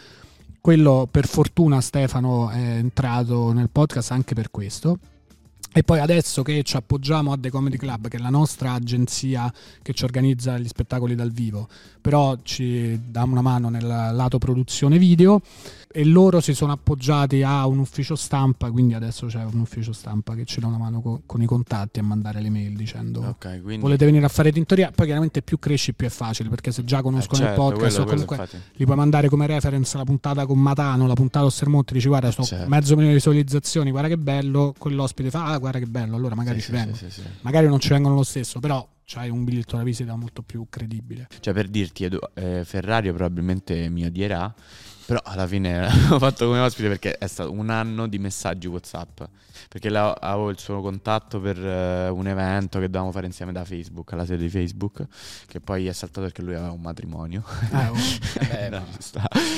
[0.62, 4.98] quello per fortuna Stefano è entrato nel podcast anche per questo.
[5.72, 9.54] E poi adesso che ci appoggiamo a The Comedy Club, che è la nostra agenzia
[9.84, 11.68] che ci organizza gli spettacoli dal vivo,
[12.02, 15.42] però ci dà una mano nel lato produzione video
[15.92, 20.36] e loro si sono appoggiati a un ufficio stampa, quindi adesso c'è un ufficio stampa
[20.36, 23.62] che ci dà una mano co- con i contatti a mandare le mail dicendo Ok,
[23.64, 26.84] quindi volete venire a fare tintoria, poi chiaramente più cresci più è facile, perché se
[26.84, 30.04] già Eh, conoscono certo, il podcast quello- o comunque li puoi mandare come reference la
[30.04, 32.70] puntata con Matano, la puntata con Sermonti, dici guarda, sono Certo.
[32.70, 36.60] mezzo milione di visualizzazioni, guarda che bello, quell'ospite fa, ah guarda che bello, allora magari
[36.60, 36.96] Sì, ci sì, vengono.
[37.10, 37.22] sì.
[37.42, 41.28] Magari non ci vengono lo stesso, però c'hai un biglietto da visita molto più credibile.
[41.40, 44.54] Cioè, per dirti, Edu- eh, Ferrario probabilmente mi odierà.
[45.10, 49.22] Però alla fine l'ho fatto come ospite perché è stato un anno di messaggi WhatsApp.
[49.68, 53.66] Perché la- avevo il suo contatto per eh, un evento che dovevamo fare insieme da
[53.66, 55.08] Facebook, alla sede di Facebook.
[55.48, 57.44] Che poi è saltato perché lui aveva un matrimonio.
[57.74, 57.96] Eh, oh.
[58.56, 58.86] eh, No.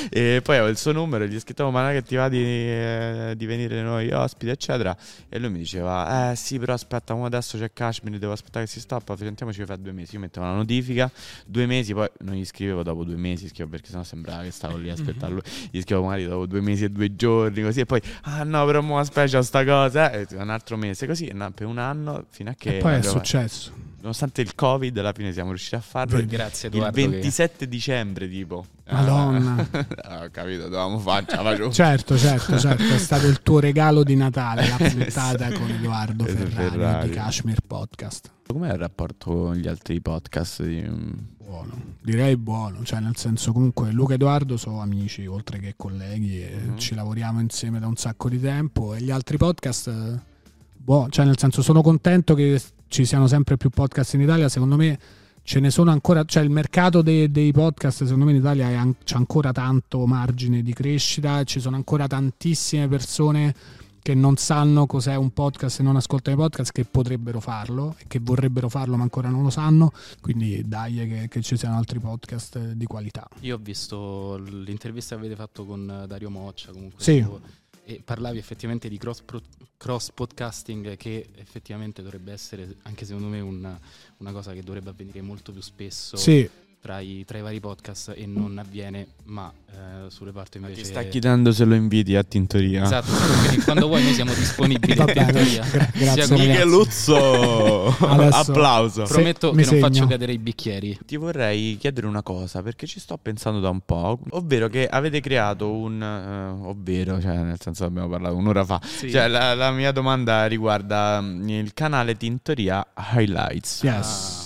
[0.09, 2.41] E poi avevo il suo numero gli "Oh, Ma non è che ti va di,
[2.41, 4.95] eh, di venire noi ospiti, eccetera.
[5.27, 8.79] E lui mi diceva: Eh sì, però aspetta, adesso c'è Kashmir, devo aspettare che si
[8.79, 9.17] stoppa.
[9.17, 10.15] Sentiamoci fra due mesi.
[10.15, 11.11] Io mettevo una notifica,
[11.45, 14.77] due mesi, poi non gli scrivevo dopo due mesi, scrivevo perché sennò sembrava che stavo
[14.77, 15.67] lì a aspettare lui.
[15.71, 17.81] Gli scrivevo magari dopo due mesi e due giorni, così.
[17.81, 20.11] E poi, ah no, però mo aspetta, sta cosa.
[20.11, 22.77] E un altro mese, così, e no, per un anno, fino a che.
[22.77, 23.89] e poi è successo.
[24.01, 26.17] Nonostante il Covid, alla fine siamo riusciti a farlo.
[26.17, 26.35] Vedi.
[26.35, 26.95] Grazie Il Edoardo.
[26.99, 28.65] che- 27 dicembre, tipo.
[28.89, 29.67] Madonna.
[30.03, 31.71] Ah, ho capito, dovevamo fare, ce la facevo.
[31.71, 36.35] Certo, certo, certo, è stato il tuo regalo di Natale, la puntata con Edoardo Edo
[36.37, 37.09] Ferrari, Ferrari.
[37.09, 38.29] di Kashmir Podcast.
[38.47, 40.63] Com'è il rapporto con gli altri podcast?
[40.63, 40.81] Di...
[41.37, 46.43] Buono, direi buono, cioè nel senso comunque Luca e Edoardo sono amici oltre che colleghi
[46.43, 46.77] Mhm.
[46.77, 50.19] ci lavoriamo insieme da un sacco di tempo e gli altri podcast, eh,
[50.75, 52.61] buono, cioè nel senso sono contento che
[52.91, 54.99] ci siano sempre più podcast in Italia, secondo me
[55.43, 58.95] ce ne sono ancora, cioè il mercato dei, dei podcast secondo me in Italia an-
[59.03, 63.55] c'è ancora tanto margine di crescita, ci sono ancora tantissime persone
[64.01, 68.05] che non sanno cos'è un podcast e non ascoltano i podcast che potrebbero farlo e
[68.07, 71.99] che vorrebbero farlo ma ancora non lo sanno quindi dai che, che ci siano altri
[71.99, 77.21] podcast di qualità Io ho visto l'intervista che avete fatto con Dario Moccia comunque Sì.
[77.21, 77.39] su-
[77.83, 79.41] e parlavi effettivamente di cross, pro-
[79.77, 83.79] cross podcasting che effettivamente dovrebbe essere anche secondo me una,
[84.17, 86.49] una cosa che dovrebbe avvenire molto più spesso sì
[86.81, 90.87] tra i, tra i vari podcast e non avviene, ma eh, sulle parti Ma invece...
[90.87, 92.83] Ti sta chiedendo se lo inviti a Tintoria.
[92.83, 95.63] Esatto, sì, quindi quando vuoi noi siamo disponibili Va bene, teoria.
[95.69, 96.35] gra- grazie, Sia.
[96.37, 97.85] Micheluzzo!
[98.31, 99.03] Applauso.
[99.03, 99.87] Prometto che non segno.
[99.87, 100.99] faccio cadere i bicchieri.
[101.05, 105.21] Ti vorrei chiedere una cosa perché ci sto pensando da un po', ovvero che avete
[105.21, 106.01] creato un...
[106.01, 111.21] eh, ovvero, cioè nel senso abbiamo parlato un'ora fa, cioè la, la mia domanda riguarda
[111.21, 113.83] mm, il canale Tintoria Highlights.
[113.83, 114.40] Yes.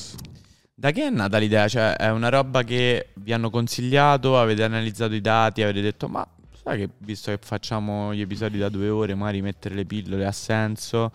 [0.77, 1.67] Da che è nata l'idea?
[1.69, 6.27] Cioè è una roba che vi hanno consigliato, avete analizzato i dati, avete detto ma
[6.63, 10.33] sai che visto che facciamo gli episodi da due ore, magari mettere le pillole ha
[10.33, 11.13] senso?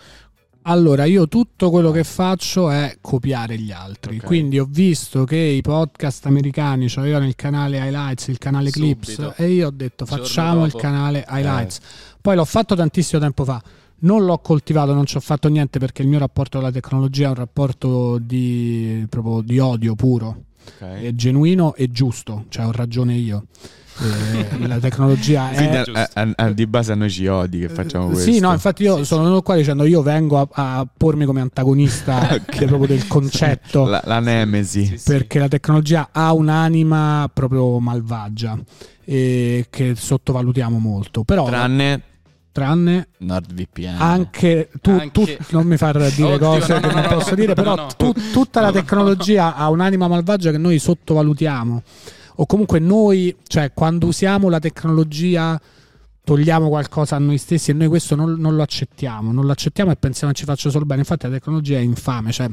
[0.62, 4.16] Allora, io tutto quello che faccio è copiare gli altri.
[4.18, 4.24] Ok.
[4.24, 9.34] Quindi ho visto che i podcast americani c'avevano il canale Highlights, il canale Clips Subito.
[9.36, 11.38] e io ho detto facciamo il canale Eh.
[11.38, 11.80] Highlights.
[12.20, 13.62] Poi l'ho fatto tantissimo tempo fa.
[14.00, 17.26] Non l'ho coltivato, non ci ho fatto niente perché il mio rapporto con la tecnologia
[17.26, 20.44] è un rapporto di, proprio di odio puro,
[20.80, 20.88] Ok.
[21.02, 23.44] è genuino e giusto, cioè ho ragione io.
[24.02, 28.06] Eh, la tecnologia è, a- a- a- di base a noi ci odi che facciamo
[28.06, 28.32] questo.
[28.32, 32.64] Sì, no, infatti io sono qua dicendo io vengo a, a pormi come antagonista de-
[32.66, 34.98] proprio del concetto La, la nemesi.
[35.04, 38.58] perché la tecnologia ha un'anima proprio malvagia
[39.04, 41.22] e che sottovalutiamo molto.
[41.24, 42.02] Però Tranne
[42.52, 43.96] tranne NordVPN.
[43.98, 47.08] anche tu, Anche- tu non mi far dire Oddio, cose no, che no, non no,
[47.08, 48.80] posso dire, però tu- tutta la No, no.
[48.80, 51.82] tecnologia ha un'anima malvagia che noi sottovalutiamo.
[52.36, 55.60] O comunque noi, cioè quando usiamo la tecnologia
[56.24, 59.90] togliamo qualcosa a noi stessi e noi questo non, non lo accettiamo, non lo accettiamo
[59.90, 61.00] e pensiamo che ci faccia solo bene.
[61.00, 62.48] Infatti la tecnologia è infame, cioè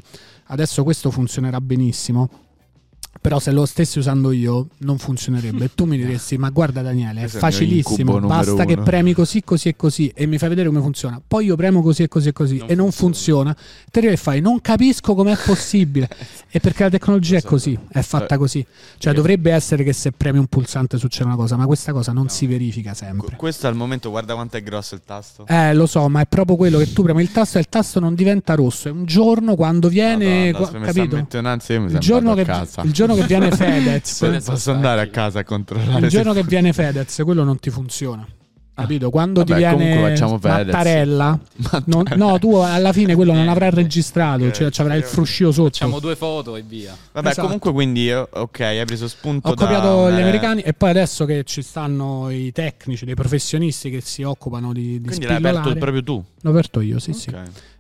[0.48, 2.30] adesso questo funzionerà benissimo.
[3.22, 5.66] Però se lo stessi usando io non funzionerebbe.
[5.66, 8.20] E tu mi diresti: Ma guarda, Daniele, è è facilissimo.
[8.20, 11.22] Basta che uno." premi così, così e così e mi fai vedere come funziona.
[11.26, 13.56] Poi io premo così e così e così Non e non funziona.
[13.92, 16.08] Te arrivi e fai: Non capisco com'è possibile.
[16.50, 18.66] e perché la tecnologia è così, è fatta così.
[18.98, 22.30] Cioè, dovrebbe essere che se premi un pulsante succede una cosa, ma questa cosa non
[22.30, 23.36] si verifica Qu- sempre.
[23.36, 25.46] Questo al momento, guarda quanto è grosso il tasto.
[25.48, 28.00] Eh, lo so, ma è proprio quello che tu premi il tasto e il tasto
[28.00, 28.88] non diventa rosso.
[28.88, 30.52] È un giorno quando viene.
[30.52, 31.16] Madonna, sta capito?
[31.74, 32.82] io mi Il giorno, che, casa.
[32.84, 36.74] il giorno che viene Fedez, Posso andare a casa a controllare il giorno che viene
[36.74, 38.26] Fedez, quello non ti funziona.
[38.80, 39.10] Capito?
[39.10, 40.66] Quando ti Vabbè, viene facciamo Fedez.
[40.68, 41.40] Mattarella,
[41.86, 45.70] non- no, tu alla fine quello non avrai registrato, cioè ci avrai il fruscio sotto.
[45.70, 46.96] Facciamo due foto e via.
[47.12, 47.42] Vabbè, Esatto.
[47.48, 50.92] comunque quindi io- ok, hai preso spunto Ho da copiato una- gli americani e poi
[50.92, 55.38] adesso che ci stanno i tecnici, dei professionisti che si occupano di, di Quindi l'hai
[55.38, 56.24] aperto proprio tu.
[56.42, 57.30] L'ho aperto io, sì, sì.
[57.30, 57.36] Ok.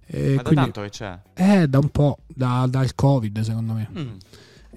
[0.10, 1.18] E Ma da quindi, tanto che c'è?
[1.36, 3.88] eh, da un po', da- dal Covid secondo me.
[3.96, 4.08] Mm.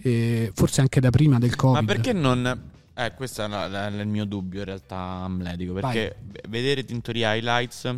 [0.03, 1.81] E forse anche da prima del Covid.
[1.81, 2.69] Ma perché non...
[2.95, 7.95] Eh, questo è il mio dubbio in realtà amletico, perché v- vedere Tintoria Highlights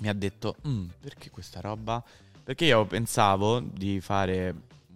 [0.00, 2.02] mi ha detto, "Mm, perché questa roba?
[2.44, 4.54] Perché io pensavo di fare,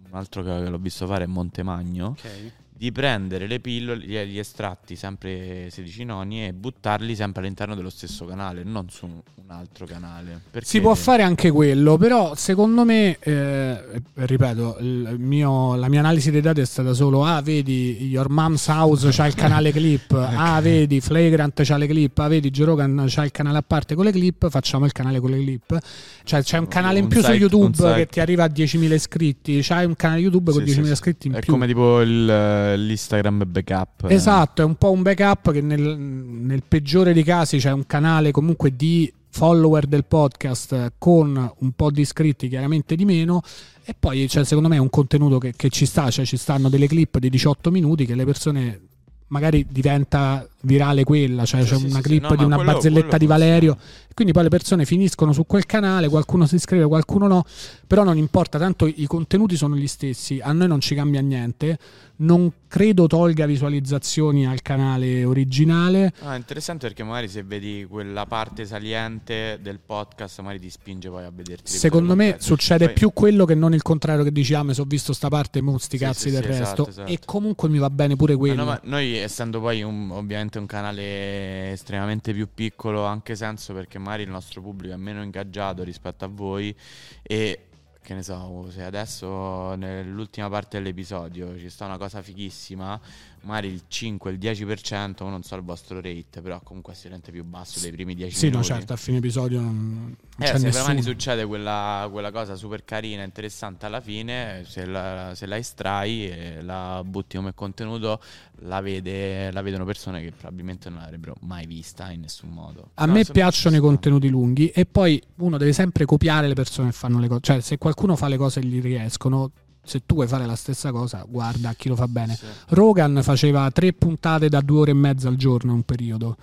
[0.09, 2.51] un altro che l'ho visto fare è Montemagno, Ok.
[2.83, 7.89] Di prendere le pillole, gli, gli estratti sempre 16 noni e buttarli sempre all'interno dello
[7.89, 10.41] stesso canale, non su un altro canale.
[10.51, 15.99] Perché- Si può fare anche quello, però secondo me, eh, ripeto, il mio- la mia
[16.01, 20.11] analisi dei dati è stata solo, ah vedi, Your Mom's House c'ha il canale clip,
[20.35, 23.95] ah vedi, Flagrant c'ha le clip, ah vedi, Joe Rogan c'ha il canale a parte
[23.95, 25.77] con le clip, facciamo il canale con le clip.
[26.25, 28.47] Cioè c'è un canale in Un più su site- YouTube un che ti arriva a
[28.49, 31.53] 10.000 iscritti, c'hai un canale YouTube con Sì, 10.000 sì, iscritti in È più.
[31.53, 34.05] come tipo il, l'Instagram backup.
[34.09, 38.31] Esatto, è un po' un backup che nel, nel peggiore dei casi c'è un canale
[38.31, 43.41] comunque di follower del podcast con un po' di iscritti, chiaramente di meno.
[43.83, 46.87] E poi cioè, secondo me un contenuto che, che ci sta, cioè ci stanno delle
[46.87, 48.81] clip di 18 minuti che le persone
[49.27, 52.21] magari diventa virale quella, cioè Sì, c'è sì, una clip.
[52.29, 53.77] No, di una quello- barzelletta quello di Valerio.
[54.13, 57.45] Quindi poi le persone finiscono su quel canale, qualcuno si iscrive, qualcuno no,
[57.87, 61.79] però non importa, tanto i contenuti sono gli stessi, a noi non ci cambia niente,
[62.17, 66.13] non credo tolga visualizzazioni al canale originale.
[66.19, 71.23] Ah, interessante perché magari se vedi quella parte saliente del podcast, magari ti spinge poi
[71.25, 71.71] a vederti.
[71.71, 74.87] Secondo me succede Poi- più quello che non il contrario che dici, ah, mi sono
[74.87, 76.63] visto sta parte, mo sti Sì, cazzi del resto.
[76.63, 77.11] esatto, esatto.
[77.11, 78.55] E comunque mi va bene pure quello.
[78.55, 83.97] no, ma noi essendo poi un- ovviamente un canale estremamente più piccolo, anche senso perché
[83.99, 86.75] magari il nostro pubblico è meno ingaggiato rispetto a voi
[87.21, 87.67] e
[88.03, 92.99] che ne so, se adesso nell'ultima parte dell'episodio ci sta una cosa fighissima,
[93.43, 97.43] magari il 5, il 10%, non so il vostro rate, però comunque è sicuramente più
[97.43, 98.67] basso dei primi 10 Sì, no, minuti.
[98.67, 100.83] certo, a fine episodio non, non Eh, c'è se nessuno.
[100.83, 106.29] domani succede quella, quella cosa super carina, interessante alla fine, se la, se la estrai
[106.29, 108.21] e la butti come contenuto,
[108.59, 112.91] la, vede- la vedono persone che probabilmente non l'avrebbero mai vista in nessun modo.
[112.95, 116.89] A No, me piacciono i contenuti lunghi e poi uno deve sempre copiare le persone
[116.89, 117.41] che fanno le cose.
[117.41, 119.51] Cioè, se qualcuno fa le cose e gli riescono,
[119.83, 122.37] se tu vuoi fare la stessa cosa, guarda a chi lo fa bene.
[122.69, 126.37] Rogan faceva tre puntate da due ore e mezza al giorno in un periodo.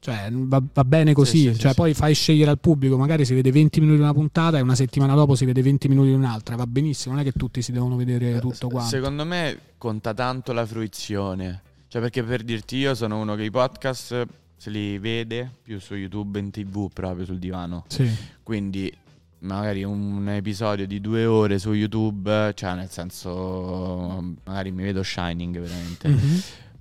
[0.00, 1.42] Cioè, va, va bene così.
[1.42, 2.00] Sì, sì, cioè, sì, poi sì.
[2.00, 5.14] fai scegliere al pubblico, magari si vede 20 minuti di una puntata e una settimana
[5.14, 6.56] dopo si vede 20 minuti di un'altra.
[6.56, 8.88] Va benissimo, non è che tutti si devono vedere tutto quanto.
[8.88, 11.62] Secondo me conta tanto la fruizione.
[11.86, 14.26] Cioè, perché per dirti io sono uno che i podcast
[14.56, 17.84] se li vede più su YouTube in TV proprio sul divano.
[17.88, 18.08] Sì.
[18.42, 18.92] Quindi
[19.40, 25.58] magari un episodio di due ore su YouTube, cioè nel senso magari mi vedo Shining
[25.60, 26.08] veramente.
[26.08, 26.40] Mhm.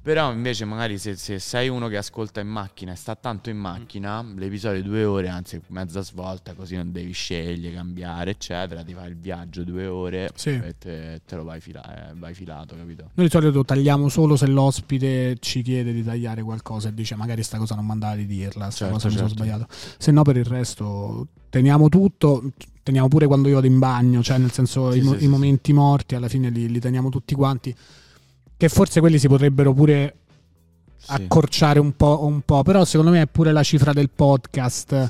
[0.09, 3.57] Però invece magari se, se sei uno che ascolta in macchina e sta tanto in
[3.57, 8.95] macchina, l'episodio di due ore, anzi mezza svolta, così non devi scegliere, cambiare, eccetera, ti
[8.95, 10.49] fai il viaggio due ore Sì.
[10.49, 13.11] e te, te lo vai, fila- eh, vai filato, capito?
[13.13, 17.43] Noi di solito tagliamo solo se l'ospite ci chiede di tagliare qualcosa e dice magari
[17.43, 19.43] sta cosa non mandava di dirla, sta Certo, cosa mi sono certo.
[19.43, 19.67] sbagliato.
[19.99, 24.39] Se no per il resto teniamo tutto, teniamo pure quando io vado in bagno, cioè
[24.39, 27.75] nel senso Sì, i, sì, i momenti morti alla fine li, li teniamo tutti quanti,
[28.59, 30.15] che forse quelli si potrebbero pure
[30.97, 31.13] Sì.
[31.13, 35.09] accorciare un po', un po', però secondo me è pure la cifra del podcast.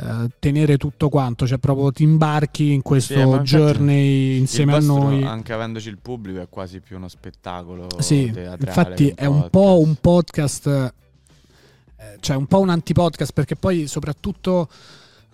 [0.00, 5.24] eh, tenere tutto quanto, cioè proprio ti imbarchi in questo Sì, journey insieme a noi.
[5.24, 9.80] Anche avendoci il pubblico, è quasi più uno spettacolo Sì, infatti che è un po'
[9.80, 10.66] un podcast,
[11.96, 14.68] eh, cioè un po' un antipodcast perché poi soprattutto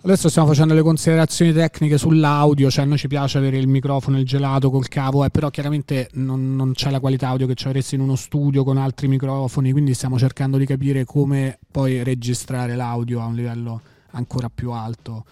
[0.05, 4.19] adesso stiamo facendo le considerazioni tecniche sull'audio, cioè a noi ci piace avere il microfono,
[4.19, 7.65] il gelato col cavo, eh, però chiaramente non, non c'è la qualità audio che ci
[7.65, 12.75] avresti in uno studio con altri microfoni, quindi stiamo cercando di capire come poi registrare
[12.75, 15.25] l'audio a un livello ancora più alto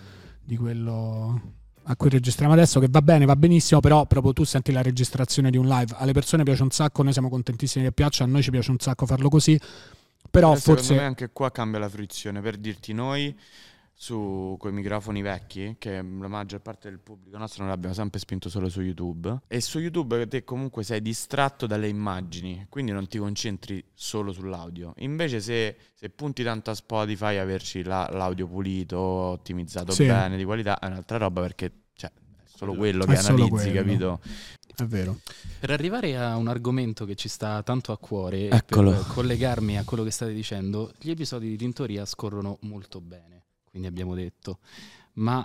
[0.44, 1.42] di quello
[1.84, 5.52] a cui registriamo adesso, che va bene, va benissimo, però proprio tu senti la registrazione
[5.52, 5.94] di un live.
[5.98, 8.80] Alle persone piace un sacco, noi siamo contentissimi che piaccia, a noi ci piace un
[8.80, 9.56] sacco farlo così,
[10.32, 10.96] però Però secondo forse...
[10.96, 12.42] me anche qua cambia la fruizione.
[12.42, 13.36] Per dirti, noi
[14.04, 18.50] su quei microfoni vecchi, che la maggior parte del pubblico nostro non l'abbiamo sempre spinto
[18.50, 19.40] solo su YouTube.
[19.48, 24.92] E su YouTube te comunque sei distratto dalle immagini, quindi non ti concentri solo sull'audio.
[24.98, 30.06] Invece se, se punti tanto a Spotify, averci la- l'audio pulito, ottimizzato Sì.
[30.06, 33.72] bene, di qualità, è un'altra roba perché cioè, è solo quello È che solo analizzi,
[33.72, 33.82] quello.
[33.82, 34.22] capito?
[34.76, 35.20] È vero.
[35.62, 38.92] Per arrivare a un argomento che ci sta tanto a cuore, Eccolo.
[38.92, 43.43] per collegarmi a quello che state dicendo, gli episodi di Tintoria scorrono molto bene,
[43.74, 44.60] quindi abbiamo detto,
[45.14, 45.44] ma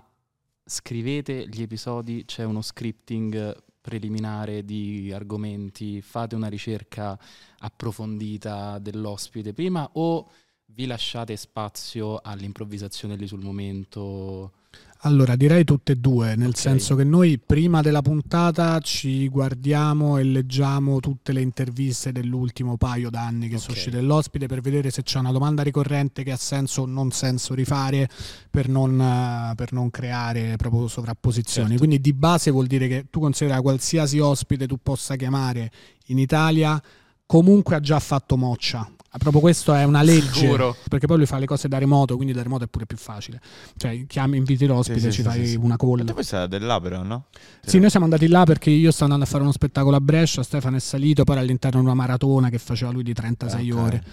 [0.63, 7.19] scrivete gli episodi, c'è uno scripting preliminare di argomenti, fate una ricerca
[7.61, 10.31] approfondita dell'ospite prima o
[10.67, 14.53] vi lasciate spazio all'improvvisazione lì sul momento?
[15.03, 16.57] Allora, direi tutte e due, nel Ok.
[16.59, 23.09] senso che noi prima della puntata ci guardiamo e leggiamo tutte le interviste dell'ultimo paio
[23.09, 23.77] d'anni che sono Ok.
[23.79, 27.55] uscite dell'ospite per vedere se c'è una domanda ricorrente che ha senso o non senso
[27.55, 28.09] rifare
[28.51, 31.69] per non, eh, per non creare proprio sovrapposizioni.
[31.69, 31.85] Certo.
[31.85, 35.71] Quindi di base vuol dire che tu considera qualsiasi ospite tu possa chiamare
[36.07, 36.81] in Italia
[37.25, 38.91] comunque ha già fatto moccia.
[39.17, 40.33] Proprio questo è una legge.
[40.41, 40.77] Sicuro.
[40.89, 43.41] Perché poi lui fa le cose da remoto, quindi da remoto è pure più facile.
[43.77, 45.57] Cioè, chiami, inviti l'ospite, Sì, sì, ci sì, fai sì, sì.
[45.57, 45.77] una.
[45.79, 47.25] Ma tu poi sei però, no?
[47.65, 50.43] Sì, noi siamo andati là perché io sto andando a fare uno spettacolo a Brescia,
[50.43, 53.79] Stefano è salito, poi all'interno di una maratona che faceva lui di 36 Ok.
[53.81, 54.05] ore.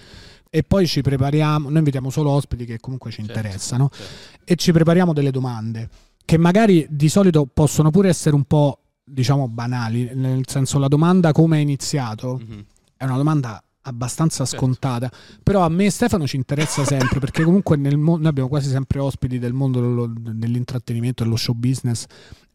[0.48, 4.12] E poi ci prepariamo, noi invitiamo solo ospiti che comunque ci Certo, interessano certo.
[4.44, 5.88] e ci prepariamo delle domande
[6.24, 11.32] che magari di solito possono pure essere un po' diciamo banali, nel senso la domanda
[11.32, 12.64] come è iniziato Mhm.
[12.96, 14.56] è una domanda abbastanza Certo.
[14.64, 15.10] scontata,
[15.42, 18.68] però a me e Stefano ci interessa sempre perché comunque nel mo- noi abbiamo quasi
[18.70, 22.04] sempre ospiti del mondo dell'intrattenimento, dello show business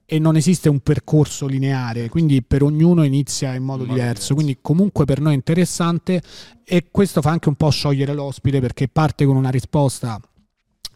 [0.05, 4.11] e non esiste un percorso lineare, quindi per ognuno inizia in modo In modo diverso,
[4.11, 4.33] diverso.
[4.35, 6.21] quindi comunque per noi è interessante
[6.65, 10.19] e questo fa anche un po' sciogliere l'ospite perché parte con una risposta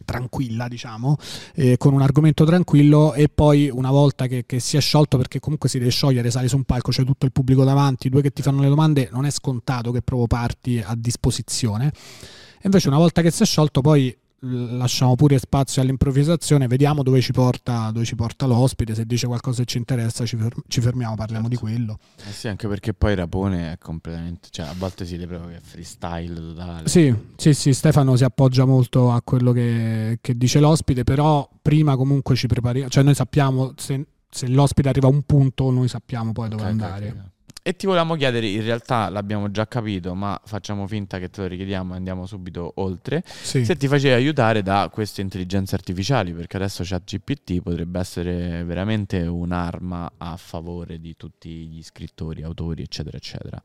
[0.05, 1.17] tranquilla, diciamo,
[1.55, 5.39] eh, con un argomento tranquillo e poi una volta che, che si è sciolto, perché
[5.39, 8.31] comunque si deve sciogliere, sali su un palco, c'è tutto il pubblico davanti, due che
[8.31, 11.91] ti fanno le domande, non è scontato che proprio parti a disposizione.
[12.61, 14.15] Invece una volta che si è sciolto poi
[14.77, 19.60] lasciamo pure spazio all'improvvisazione, vediamo dove ci porta, dove ci porta l'ospite, se dice qualcosa
[19.63, 21.97] che ci interessa ci, fer- ci fermiamo, parliamo di quello.
[22.27, 25.58] Eh sì, anche perché poi Rapone è completamente, cioè a volte si vede proprio che
[25.58, 26.88] è freestyle totale.
[26.88, 31.95] Sì, sì, sì, Stefano si appoggia molto a quello che, che dice l'ospite, però prima
[31.95, 36.31] comunque ci prepariamo, cioè noi sappiamo se, se l'ospite arriva a un punto, noi sappiamo
[36.31, 37.08] poi dove Ok, ok, andare.
[37.10, 37.34] ok.
[37.67, 41.47] E ti volevamo chiedere, in realtà l'abbiamo già capito, ma facciamo finta che te lo
[41.47, 43.23] richiediamo e andiamo subito oltre.
[43.25, 43.65] Sì.
[43.65, 50.12] Se ti facevi aiutare da queste intelligenze artificiali, perché adesso ChatGPT potrebbe essere veramente un'arma
[50.17, 53.60] a favore di tutti gli scrittori, autori, eccetera, eccetera.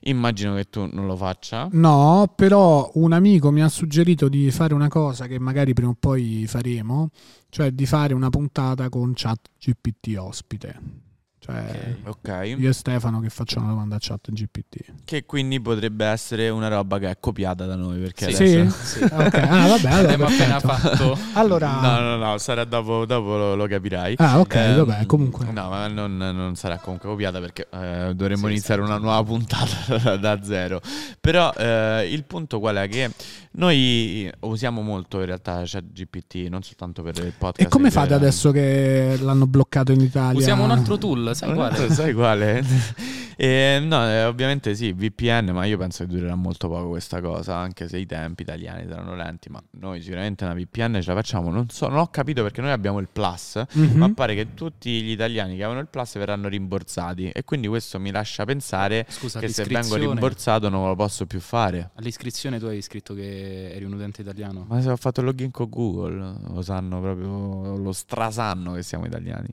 [0.00, 1.68] Immagino che tu non lo faccia.
[1.72, 5.96] No, però un amico mi ha suggerito di fare una cosa che magari prima o
[5.98, 7.08] poi faremo,
[7.48, 11.06] cioè di fare una puntata con chat GPT ospite.
[11.40, 12.54] Cioè, Ok.
[12.58, 14.76] io e Stefano che facciamo una domanda a chat GPT.
[15.04, 18.00] Che quindi potrebbe essere una roba che è copiata da noi.
[18.00, 18.42] Perché Sì.
[18.56, 18.84] adesso...
[18.84, 19.02] Sì?
[19.04, 21.18] Ok, Ah, vabbè, allora, Abbiamo appena fatto.
[21.34, 24.14] Allora, No, no, no, sarà dopo, dopo lo, lo capirai.
[24.18, 25.46] Ah, ok, Ehm, vabbè, comunque.
[25.52, 28.98] No, ma non, non sarà comunque copiata perché eh, dovremmo Sì, iniziare esatto.
[29.00, 30.80] una nuova puntata da zero.
[31.20, 32.88] Però eh, il punto qual è?
[32.88, 33.10] Che
[33.52, 37.60] noi usiamo molto in realtà ChatGPT, non soltanto per il podcast.
[37.66, 38.26] E come fate generale.
[38.28, 40.38] adesso che l'hanno bloccato in Italia?
[40.38, 41.88] Usiamo un altro tool, sai quale?
[41.92, 42.62] Sai quale?
[43.40, 47.54] Eh, no, eh, ovviamente sì, VPN, ma io penso che durerà molto poco questa cosa,
[47.54, 51.52] anche se i tempi italiani saranno lenti, ma noi sicuramente una VPN ce la facciamo.
[51.52, 53.96] Non so, non ho capito perché noi abbiamo il Plus, Mhm.
[53.96, 58.00] ma pare che tutti gli italiani che avevano il Plus verranno rimborsati e quindi questo
[58.00, 61.90] mi lascia pensare Scusa, che se vengo rimborsato non lo posso più fare.
[61.94, 64.64] All'iscrizione tu hai scritto che eri un utente italiano.
[64.66, 69.06] Ma se ho fatto il login con Google, lo sanno proprio, lo strasanno che siamo
[69.06, 69.46] italiani.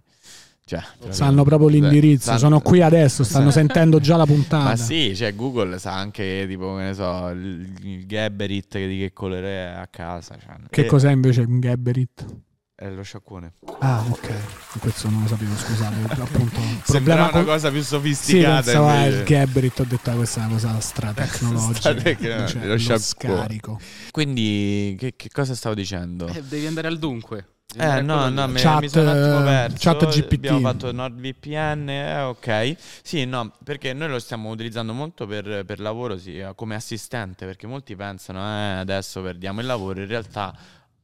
[0.67, 4.63] Cioè, Sanno proprio l'indirizzo, Sanno- sono qui adesso, stanno sentendo già la puntata.
[4.63, 8.97] Ma sì, cioè Google sa anche tipo, che ne so, il, il Gaberit che di
[8.97, 10.35] che colore è a casa.
[10.43, 12.25] Cioè, Che e- cos'è invece un Gabberit?
[12.73, 13.53] È lo sciacquone.
[13.79, 14.79] Ah, ok.
[14.79, 15.95] Questo non lo sapevo, scusate.
[16.19, 18.61] Appunto, Sembra problema una con- cosa più Sì, sofisticata.
[18.63, 19.23] pensavo al invece.
[19.23, 21.75] Gabberit, ho detto ah, questa è una cosa stratecnologica.
[21.79, 22.99] Stratec- cioè, lo lo sciacquone.
[23.37, 23.79] scarico.
[24.09, 26.25] Quindi, che, che cosa stavo dicendo?
[26.27, 27.49] Eh, devi andare al dunque.
[27.77, 29.93] Eh no, quello no, mi, Chat, mi sono un attimo eh, perso.
[29.93, 30.33] chat GPT.
[30.33, 32.75] Abbiamo fatto NordVPN, eh, ok.
[33.03, 37.45] Sì, no, perché noi lo stiamo utilizzando molto per, per lavoro, sì, eh, come assistente,
[37.45, 40.55] perché molti pensano, eh, adesso perdiamo il lavoro, in realtà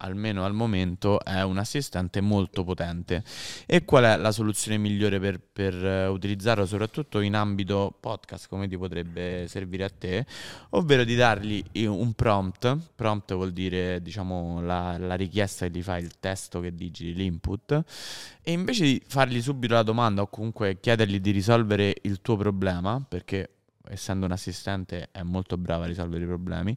[0.02, 3.24] almeno al momento è un assistente molto potente.
[3.66, 8.68] E qual è la soluzione migliore per, per, eh, utilizzarlo, soprattutto in ambito podcast, come
[8.68, 10.26] ti potrebbe servire a te?
[10.72, 12.78] Ovvero di dargli un prompt.
[12.96, 17.84] Prompt vuol dire, diciamo, la, la richiesta che gli fai, il testo che digiti, l'input.
[18.42, 23.04] E invece di fargli subito la domanda o comunque chiedergli di risolvere il tuo problema,
[23.08, 26.76] perché essendo un assistente è molto bravo a risolvere i problemi,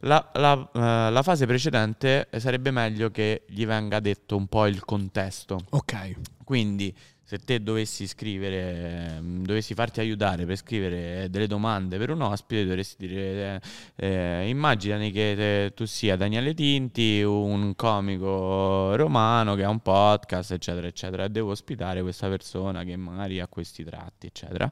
[0.00, 4.84] la, la, eh, la fase precedente sarebbe meglio che gli venga detto un po' il
[4.84, 5.60] contesto.
[5.70, 6.16] Ok.
[6.44, 6.94] Quindi
[7.26, 12.66] se te dovessi scrivere, ehm, dovessi farti aiutare per scrivere delle domande per un ospite,
[12.66, 13.62] dovresti dire,
[13.96, 19.80] eh, eh, immaginati che eh, tu sia Daniele Tinti, un comico romano che ha un
[19.80, 24.70] podcast, eccetera, eccetera, devo ospitare questa persona che magari ha questi tratti, eccetera.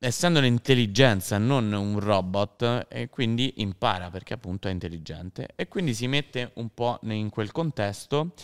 [0.00, 5.48] Essendo un'intelligenza, non un robot, e quindi impara perché appunto è intelligente.
[5.56, 8.34] E quindi si mette un po' in quel contesto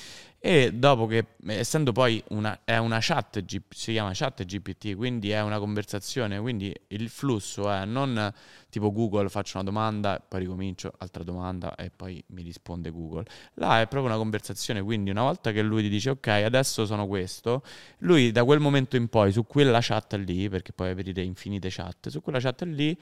[0.47, 5.41] e dopo che, essendo poi una, è una chat, si chiama chat GPT, quindi è
[5.41, 8.31] una conversazione, quindi il flusso è non
[8.69, 13.25] tipo Google faccio una domanda, poi ricomincio, altra domanda e poi mi risponde Google.
[13.55, 17.07] Là è proprio una conversazione, quindi una volta che lui ti dice ok, adesso sono
[17.07, 17.63] questo,
[18.01, 22.11] lui da quel momento in poi su quella chat lì, perché poi aprire infinite chat,
[22.11, 22.95] su quella chat lì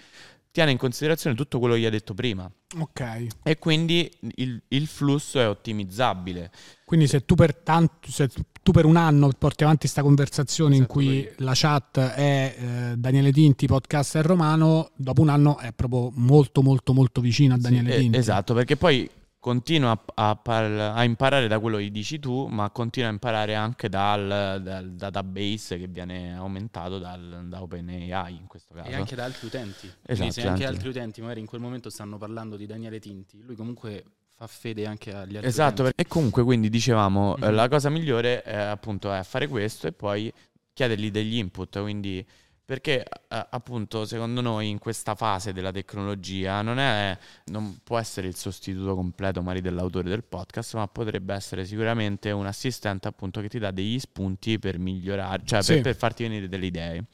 [0.53, 3.27] tiene in considerazione tutto quello che gli ha detto prima Ok.
[3.43, 6.51] e quindi il, il flusso è ottimizzabile.
[6.85, 8.29] Quindi se tu per tanto, se
[8.62, 12.55] tu per un anno porti avanti questa conversazione in Esatto, cui poi- la chat è
[12.59, 17.59] eh, Daniele Tinti, podcaster romano, dopo un anno è proprio molto molto molto vicino a
[17.59, 18.19] Daniele Eh, Tinti.
[18.19, 19.09] esatto, perché poi
[19.42, 23.57] continua a, a par- a imparare da quello che dici tu, ma continua a imparare
[23.57, 28.88] anche dal, dal database che viene aumentato dal, da OpenAI in questo caso.
[28.88, 29.87] E anche da altri utenti.
[29.87, 33.42] Esatto, Quindi se anche altri utenti magari in quel momento stanno parlando di Daniele Tinti,
[33.42, 34.05] lui comunque
[34.37, 36.02] fa fede anche agli altri Esatto, utenti.
[36.02, 37.55] e comunque quindi dicevamo eh, Mhm.
[37.57, 40.33] la cosa migliore è appunto è fare questo e poi
[40.72, 42.24] chiedergli degli input, quindi
[42.64, 48.29] perché eh, appunto secondo noi in questa fase della tecnologia non, è, non può essere
[48.29, 53.48] il sostituto completo magari dell'autore del podcast, ma potrebbe essere sicuramente un assistente appunto che
[53.48, 55.81] ti dà degli spunti per migliorare, cioè per, Sì.
[55.83, 57.05] per farti venire delle idee.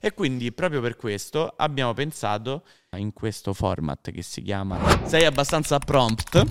[0.00, 2.64] E quindi proprio per questo abbiamo pensato
[2.96, 6.44] in questo format che si chiama Sei abbastanza prompt.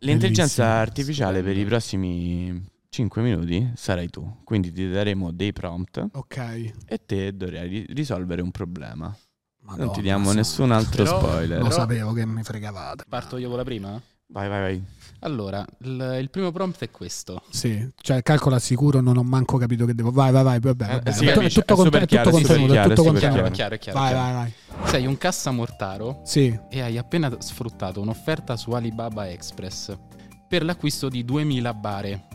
[0.00, 0.82] L'intelligenza Bellissimo.
[0.82, 6.36] artificiale per i prossimi 5 minuti sarai tu, quindi ti daremo dei prompt Ok.
[6.86, 9.04] e te dovrai ri- risolvere un problema.
[9.08, 9.14] non
[9.76, 11.60] Madonna ti diamo nessun altro Però- spoiler.
[11.60, 13.04] Lo sapevo che mi fregavate.
[13.06, 14.00] Parto io con la prima?
[14.28, 14.84] Vai, vai, vai.
[15.20, 17.42] Allora, il, il primo prompt è questo.
[17.50, 20.10] Sì, cioè calcola sicuro, non ho manco capito che devo.
[20.10, 21.12] Vai, vai, vai, vabbè, Eh, vabbè.
[21.12, 23.02] sì, Tutto- capisci, è tutto, è è chiaro, tutto è super contenuto, è chiaro, tutto
[23.02, 23.50] è contenuto.
[23.50, 24.32] Chiaro, è chiaro, è Vai, chiaro.
[24.32, 24.88] vai, vai.
[24.88, 29.94] Sei un cassamortaro Sì, e hai appena sfruttato un'offerta su Alibaba Express
[30.48, 32.28] per l'acquisto di 2000 bare.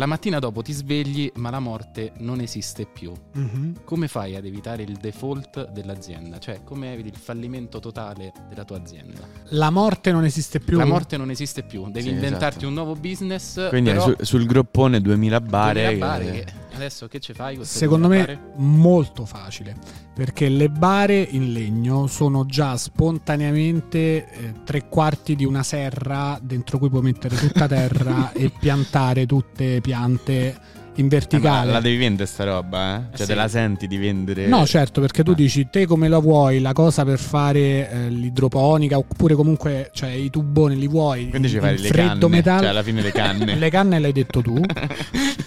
[0.00, 3.12] La mattina dopo ti svegli, ma la morte non esiste più.
[3.34, 3.82] Mhm.
[3.84, 6.38] Come fai ad evitare il default dell'azienda?
[6.38, 9.20] Cioè, come eviti il fallimento totale della tua azienda?
[9.50, 10.78] La morte non esiste più.
[10.78, 12.66] La morte non esiste più, devi Sì, inventarti esatto.
[12.68, 13.68] un nuovo business.
[13.68, 15.82] Quindi però, su- sul groppone 2000 bare.
[15.88, 17.58] 2000 bare che- che- adesso che ci fai?
[17.62, 18.52] Secondo 2000 me bare?
[18.56, 19.76] molto facile,
[20.14, 23.98] perché le bare in legno sono già spontaneamente
[24.30, 29.80] eh, tre quarti di una serra dentro cui puoi mettere tutta terra e piantare tutte
[29.82, 30.54] piante piante
[31.00, 31.72] in Eh, ma verticale.
[31.72, 33.00] la devi vendere sta roba, eh?
[33.16, 33.26] Cioè, sì.
[33.26, 34.46] te la senti di vendere.
[34.46, 35.34] No, certo, perché tu Ah.
[35.34, 40.30] dici te come la vuoi, la cosa per fare eh, l'idroponica, oppure comunque cioè, i
[40.30, 41.28] tuboni li vuoi.
[41.30, 42.36] Quindi ci fai le freddo canne.
[42.36, 42.60] metallo.
[42.60, 43.54] Cioè, alla fine le canne.
[43.60, 44.60] Le canne l'hai detto tu.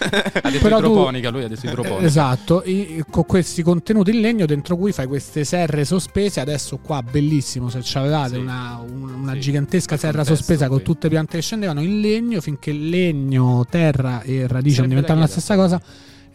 [0.03, 2.05] Ha detto Però tu- idroponica, lui ha detto idroponica.
[2.05, 6.39] Esatto, i- con questi contenuti in legno dentro cui fai queste serre sospese.
[6.41, 8.39] Adesso qua bellissimo se ci avevate Sì.
[8.41, 9.39] una, un- una Sì.
[9.39, 14.75] gigantesca serra sospesa con tutte piante che scendevano in legno finché legno, terra e radici
[14.75, 15.81] Sarebbe diventavano da la stessa cosa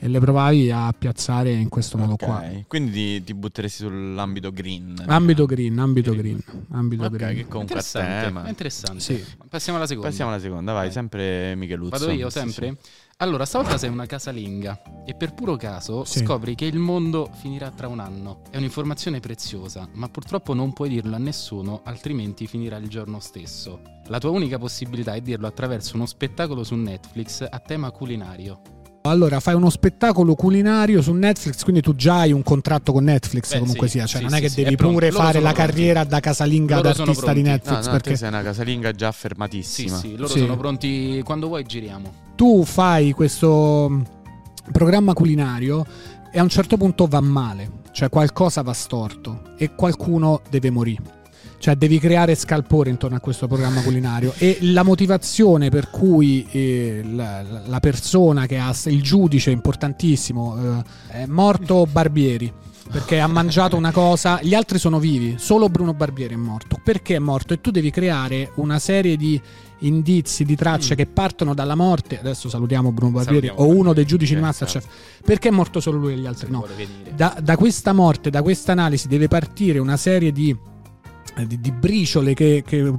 [0.01, 2.45] e le provavi a piazzare in questo modo Ok, qua.
[2.69, 4.95] Quindi ti, ti butteresti sull'ambito green.
[5.07, 6.67] Ambito green, ambito green, Green.
[6.71, 7.35] ambito Ok, green.
[7.35, 8.45] che comunque Interessante, tema.
[8.45, 9.01] è interessante.
[9.01, 9.25] Sì.
[9.49, 10.09] Passiamo alla seconda.
[10.11, 10.93] Passiamo alla seconda, vai, Vai.
[10.93, 11.91] sempre Micheluzzo.
[11.99, 12.69] Vado io Sì, sempre?
[12.81, 12.91] sì.
[13.21, 16.21] Allora, stavolta sei una casalinga e per puro caso Sì.
[16.21, 18.43] scopri che il mondo finirà tra un anno.
[18.51, 23.81] È un'informazione preziosa, ma purtroppo non puoi dirlo a nessuno, altrimenti finirà il giorno stesso.
[24.07, 28.61] La tua unica possibilità è dirlo attraverso uno spettacolo su Netflix a tema culinario.
[29.09, 33.53] Allora, fai uno spettacolo culinario su Netflix, quindi tu già hai un contratto con Netflix
[33.53, 35.23] Beh, comunque sì, sia, cioè sì, non è sì, che sì, devi è pure Loro
[35.25, 35.71] fare la pronti.
[35.73, 37.43] carriera da casalinga Loro d'artista di pronti.
[37.43, 39.97] No, Netflix no, perché sei una casalinga già Sì, affermatissima.
[39.97, 40.39] sì, loro Sì.
[40.39, 41.23] sono pronti.
[41.25, 42.13] Quando vuoi giriamo.
[42.37, 44.03] tu fai questo mh,
[44.73, 45.85] programma culinario
[46.31, 51.17] e a un certo punto va male, cioè qualcosa va storto e qualcuno deve morire.
[51.59, 57.03] Cioè devi creare scalpore intorno a questo programma culinario e la motivazione per cui eh,
[57.13, 60.85] la, la- persona che ha il giudice importantissimo eh,
[61.23, 62.53] è morto Barbieri
[62.91, 66.81] perché ha mangiato una cosa, gli altri sono vivi, solo Bruno Barbieri è morto.
[66.83, 67.53] Perché è morto?
[67.53, 69.39] E tu devi creare una serie di
[69.81, 70.97] indizi, di tracce Mm.
[70.97, 72.19] che partono dalla morte.
[72.19, 74.65] Adesso salutiamo Bruno Barbieri Salutiamo o uno dei giudici di certo.
[74.65, 74.87] Masterchef.
[75.23, 76.65] Perché è morto solo lui e gli altri no?
[77.15, 80.57] Da, da questa morte, da questa analisi deve partire una serie di, eh,
[81.47, 82.93] di- di briciole che, che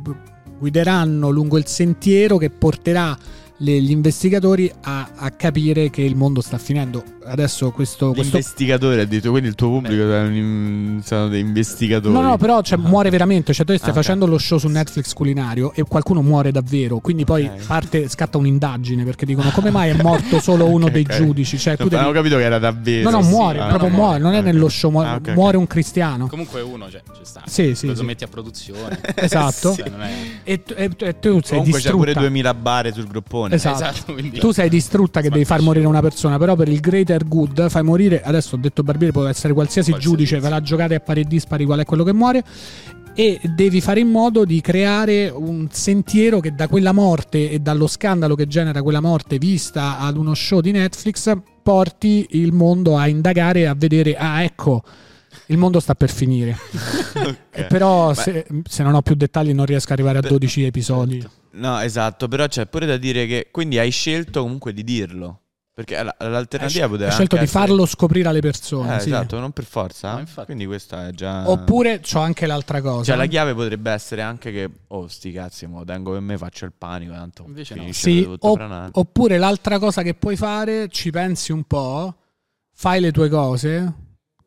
[0.57, 3.17] guideranno lungo il sentiero che porterà
[3.59, 7.03] le- gli investigatori a, a capire che il mondo sta finendo.
[7.29, 8.07] Adesso questo...
[8.13, 12.11] questo L'investigatore ha detto, quindi il tuo pubblico è un in- sono dei investigatori.
[12.11, 13.53] No, no, però cioè, muore veramente.
[13.53, 16.97] Cioè, tu stai Ah, facendo lo show su Netflix culinario e qualcuno muore davvero.
[16.99, 21.03] Quindi poi parte, scatta un'indagine perché dicono come mai è morto solo uno Ok, dei
[21.03, 21.59] giudici.
[21.59, 23.09] Cioè, tu Non devi- avevo capito che era davvero.
[23.11, 24.19] No, no, sì, muore, ah, proprio no, muore.
[24.19, 24.35] muore.
[24.37, 26.25] Non è nello show, mu- Ah, muore un cristiano.
[26.27, 27.43] Comunque uno, cioè, ci sta.
[27.45, 28.03] Sì, sì, Lo sì.
[28.05, 28.99] metti a produzione.
[29.13, 29.75] Esatto.
[29.75, 32.19] Cioè, non è- E, tu- e tu- e tu sei Comunque c'è pure distrutta.
[32.21, 33.05] 2000 bare sul
[33.49, 33.75] groppone.
[33.75, 33.83] Esatto.
[33.83, 37.27] Esatto, quindi- Tu sei distrutta che devi far morire una persona, però per il greater
[37.27, 38.21] good fai morire.
[38.21, 40.15] Adesso ho detto Barbieri, può essere qualsiasi, Qualsiasi.
[40.17, 42.43] giudice, ve la giocate a pari e dispari qual è quello che muore.
[43.15, 47.87] E devi fare in modo di creare un sentiero che da quella morte e dallo
[47.87, 53.07] scandalo che genera quella morte vista ad uno show di Netflix porti il mondo a
[53.07, 54.83] indagare e a vedere, ah ecco,
[55.49, 56.57] il mondo sta per finire.
[57.19, 57.65] Ok.
[57.67, 61.29] Però se, se non ho più dettagli non riesco ad arrivare a Beh, 12 episodi.
[61.51, 65.41] No, esatto, però c'è pure da dire che quindi hai scelto comunque di dirlo.
[65.73, 68.97] Perché l'alternativa Ho poteva scelto di essere- farlo scoprire alle persone.
[68.97, 69.09] Eh, sì.
[69.09, 70.13] Esatto, non per forza.
[70.13, 70.45] No, infatti.
[70.47, 71.49] Quindi questa è già.
[71.49, 73.03] Oppure c'ho anche l'altra cosa.
[73.03, 76.65] Cioè, la chiave potrebbe essere anche che, oh, sti cazzi, mo tengo per me, faccio
[76.65, 77.13] il panico.
[77.13, 77.91] Tanto Invece no.
[77.91, 78.89] Sì, o-.
[78.91, 82.15] Oppure l'altra cosa che puoi fare, ci pensi un po',
[82.73, 83.93] fai le tue cose,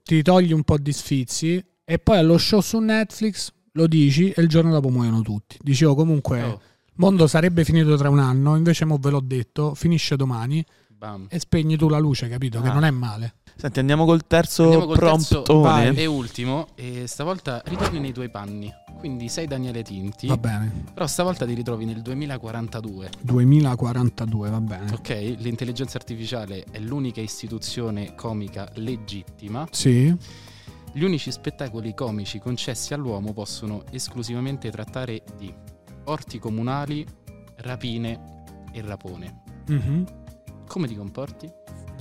[0.03, 4.43] ti togli un po' di sfizi e poi allo show su Netflix lo dici e
[4.43, 5.57] il giorno dopo muoiono tutti.
[5.61, 9.75] Dicevo comunque, Oh, il mondo sarebbe finito tra un anno, invece mo ve l'ho detto,
[9.75, 11.27] finisce domani bam.
[11.31, 12.61] e spegni tu la luce, capito?
[12.61, 12.73] Che Ah.
[12.73, 13.35] non è male.
[13.57, 15.95] Senti, andiamo col terzo Andiamo col terzo- promptone.
[15.95, 18.73] E ultimo, e stavolta ritorni nei tuoi panni.
[18.99, 20.27] Quindi sei Daniele Tinti.
[20.29, 20.85] Va bene.
[20.95, 23.11] Però stavolta ti ritrovi nel 2042.
[23.21, 24.93] 2042, va bene.
[24.93, 29.67] Ok, l'intelligenza artificiale è l'unica istituzione comica legittima.
[29.71, 30.15] Sì.
[30.93, 35.53] Gli unici spettacoli comici concessi all'uomo possono esclusivamente trattare di
[36.05, 37.05] orti comunali,
[37.57, 38.43] rapine
[38.73, 39.43] e rapone.
[39.69, 40.05] Mhm.
[40.67, 41.51] Come ti comporti?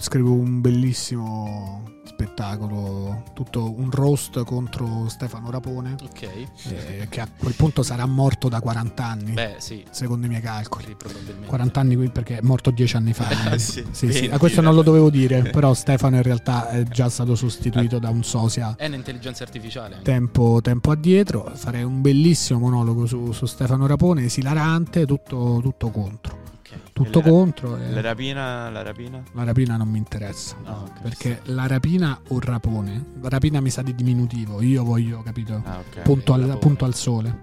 [0.02, 6.22] Scrivo un bellissimo spettacolo, tutto un roast contro Stefano Rapone, Ok.
[6.70, 10.42] eh, che a quel punto sarà morto da 40 anni, Beh, sì, secondo i miei
[10.42, 10.86] calcoli.
[10.86, 11.48] sì, probabilmente.
[11.48, 13.52] 40 anni qui perché è morto 10 anni fa.
[13.54, 14.30] Eh, sì, Sì, sì, 20.
[14.36, 18.10] a questo non lo dovevo dire, però Stefano in realtà è già stato sostituito da
[18.10, 20.00] un sosia È un'intelligenza artificiale.
[20.04, 21.52] tempo, tempo addietro.
[21.56, 26.40] Farei un bellissimo monologo su, su Stefano Rapone, esilarante, tutto, tutto contro.
[26.74, 26.92] Ok.
[26.94, 27.78] tutto E la- contro.
[27.78, 29.24] e- La rapina, la rapina?
[29.34, 30.56] La rapina non mi interessa.
[30.66, 31.02] No, ok.
[31.02, 33.06] Perché la rapina o rapone?
[33.22, 34.62] La rapina mi sa di diminutivo.
[34.62, 35.62] Io voglio, capito?
[35.66, 36.02] Ah, ok.
[36.02, 37.42] punto, al, punto al sole.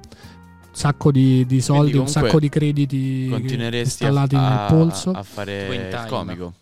[0.70, 3.29] Sacco di, di soldi, un sacco di crediti
[3.81, 5.11] installati a- nel polso.
[5.11, 6.53] a fare il comico.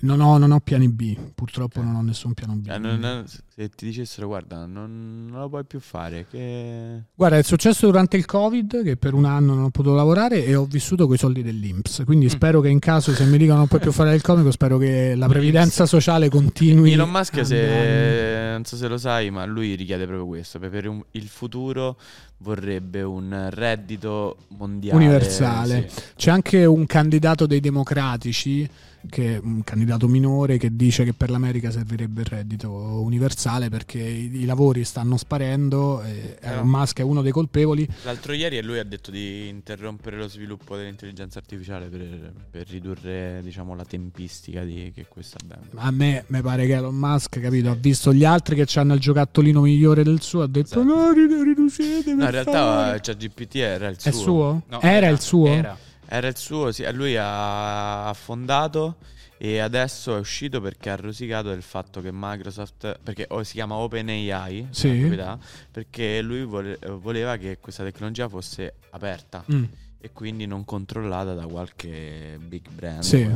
[0.00, 1.16] Non, ho, non ho piani B.
[1.34, 2.68] Purtroppo non ho nessun piano B.
[2.68, 7.02] Eh, non- non- se ti dicessero, guarda, non, non lo puoi più fare, che...
[7.14, 10.54] Guarda, è successo durante il Covid che per un anno non ho potuto lavorare e
[10.54, 12.02] ho vissuto con i soldi dell'Inps.
[12.04, 12.28] Quindi Mm.
[12.28, 15.16] spero che in caso, se mi dicono non puoi più fare il comico, spero che
[15.16, 16.92] la previdenza sociale continui.
[16.92, 20.60] Elon Musk, se, non so se lo sai, ma lui richiede proprio questo.
[20.60, 21.98] Per un- il futuro
[22.38, 24.96] vorrebbe un reddito mondiale.
[25.04, 25.88] Universale.
[25.88, 26.00] sì.
[26.14, 28.68] C'è anche un candidato dei democratici,
[29.08, 34.42] che, un candidato minore, che dice che per l'America servirebbe il reddito universale perché i,
[34.42, 36.02] i lavori stanno sparendo.
[36.02, 37.88] E Elon Musk è uno dei colpevoli.
[38.02, 43.74] L'altro ieri lui ha detto di interrompere lo sviluppo dell'intelligenza artificiale per, per ridurre diciamo,
[43.74, 45.80] la tempistica di che questa avvenga.
[45.80, 49.00] A me mi pare che Elon Musk, capito, ha visto gli altri che hanno il
[49.00, 50.82] giocattolino migliore del suo, ha detto Esatto.
[50.82, 52.12] no, ridu- riducete.
[52.14, 54.22] No, in realtà favore." cioè, GPT era il è suo.
[54.22, 54.62] suo?
[54.68, 55.46] No, era, il suo?
[55.46, 55.76] Era.
[56.10, 56.84] Era il suo, sì.
[56.92, 58.96] Lui ha, ha fondato
[59.38, 63.76] e adesso è uscito perché ha rosicato del fatto che Microsoft, perché oh, si chiama
[63.76, 64.88] OpenAI, Sì.
[64.98, 65.38] proprietà,
[65.70, 69.64] perché lui vole- voleva che questa tecnologia fosse aperta Mm.
[70.00, 73.02] e quindi non controllata da qualche big brand.
[73.02, 73.28] Sì.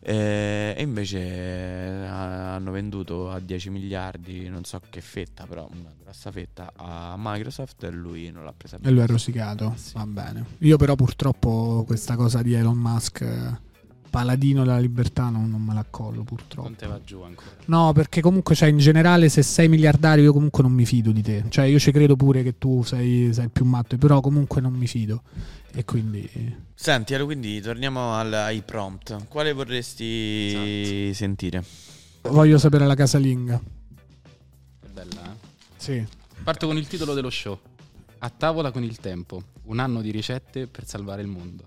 [0.00, 5.92] Eh, e invece eh, hanno venduto a 10 miliardi, non so che fetta, però una
[6.00, 10.44] grossa fetta a Microsoft e lui non l'ha presa E lui è rosicato, va bene.
[10.58, 13.24] Io però purtroppo questa cosa di Elon Musk,
[14.08, 16.68] paladino della libertà, non, non me la collo purtroppo.
[16.68, 17.50] Non te va giù ancora.
[17.66, 21.22] No, perché comunque cioè, in generale se sei miliardario io comunque non mi fido di
[21.22, 21.44] te.
[21.48, 24.72] Cioè io ci credo pure che tu sei, sei il più matto, però comunque non
[24.72, 25.22] mi fido.
[25.72, 26.28] E quindi...
[26.74, 29.26] Senti, allora quindi torniamo al- ai prompt.
[29.28, 31.62] Quale vorresti sentire?
[32.22, 33.60] Voglio sapere la casalinga.
[34.80, 35.36] È bella, eh?
[35.76, 36.06] Sì.
[36.42, 37.58] Parto con il titolo dello show.
[38.18, 39.42] A tavola con il tempo.
[39.64, 41.64] Un anno di ricette per salvare il mondo.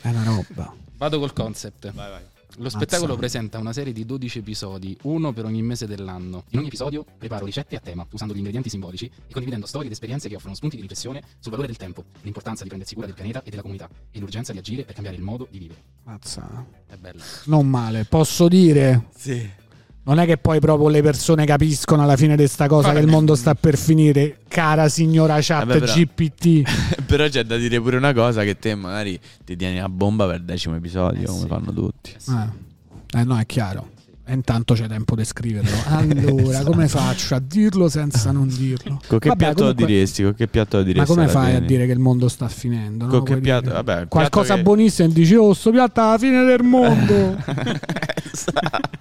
[0.00, 0.74] È una roba.
[0.98, 1.92] Vado col concept.
[1.92, 2.22] Vai, vai.
[2.56, 3.20] Lo spettacolo Mazza.
[3.20, 6.42] presenta una serie di 12 episodi, uno per ogni mese dell'anno.
[6.50, 9.92] In ogni episodio preparo ricette a tema, usando gli ingredienti simbolici e condividendo storie ed
[9.92, 13.14] esperienze che offrono spunti di riflessione sul valore del tempo, l'importanza di prendersi cura del
[13.14, 15.80] pianeta e della comunità e l'urgenza di agire per cambiare il modo di vivere.
[16.02, 16.66] Mazza.
[16.88, 17.22] È bella.
[17.44, 18.04] Non male.
[18.04, 19.04] Posso dire...
[19.14, 19.66] Sì.
[20.02, 23.06] Non è che poi proprio le persone capiscono alla fine di sta cosa che il
[23.06, 26.62] mondo sta per finire, cara signora chat Vabbè, GPT.
[27.08, 30.36] Però c'è da dire pure una cosa che te magari ti tieni a bomba per
[30.36, 31.46] il decimo episodio, Eh come sì.
[31.46, 32.14] fanno tutti.
[32.14, 33.18] Eh.
[33.20, 33.24] Eh.
[33.24, 33.90] No, è chiaro.
[34.30, 35.70] E intanto c'è tempo di scriverlo.
[35.88, 39.00] Allora, come faccio a dirlo senza non dirlo?
[39.06, 40.22] Con che Vabbè, piatto comunque- diresti?
[40.22, 40.98] Con che piatto diresti?
[40.98, 41.66] Ma come alla fai a fine?
[41.66, 43.06] dire che il mondo sta finendo?
[43.06, 43.10] no?
[43.10, 43.70] Con che piatto?
[43.70, 46.62] Vabbè, il Qualcosa piatto che- buonissimo e dici, oh, sto piatto è la fine del
[46.62, 47.36] mondo.
[48.30, 48.96] Esatto.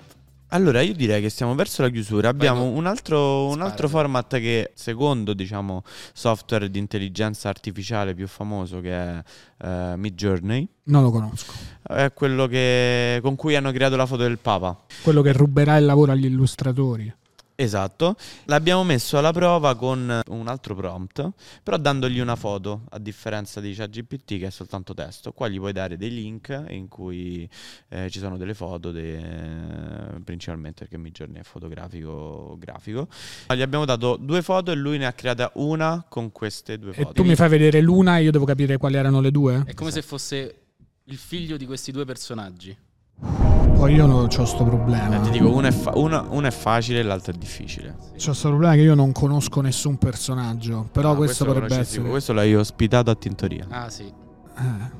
[0.50, 2.30] Allora, io direi che stiamo verso la chiusura.
[2.30, 5.84] Abbiamo un altro, un altro format che, secondo diciamo,
[6.14, 9.24] software di intelligenza artificiale più famoso, che è
[9.64, 11.52] eh, Midjourney, non lo conosco.
[11.84, 14.86] è quello che, con cui hanno creato la foto del Papa.
[15.02, 17.14] Quello che ruberà il lavoro agli illustratori.
[17.60, 21.28] Esatto, l'abbiamo messo alla prova con un altro prompt,
[21.64, 25.32] però dandogli una foto, a differenza di ChatGPT che è soltanto testo.
[25.32, 27.49] Qua gli puoi dare dei link in cui
[27.89, 33.08] eh, ci sono delle foto, de- principalmente perché Midjourney è fotografico grafico.
[33.51, 37.01] Gli abbiamo dato due foto e lui ne ha creata una con queste due E
[37.01, 37.14] foto.
[37.14, 39.64] tu mi fai vedere l'una e io devo capire quali erano le due?
[39.66, 40.62] È come se fosse
[41.05, 42.78] il figlio di questi due personaggi.
[43.20, 45.15] Poi io non ho sto problema.
[45.18, 47.95] Eh, ti dico, uno è, fa- una- uno è facile e l'altro è difficile.
[48.18, 50.88] C'ho sto problema che io non conosco nessun personaggio.
[50.91, 51.93] Però Ah, questo, lo potrebbe conosci essere.
[51.95, 52.11] sicuro.
[52.11, 53.65] Questo l'hai ospitato a Tintoria.
[53.70, 54.03] Ah sì.
[54.03, 54.91] Eh.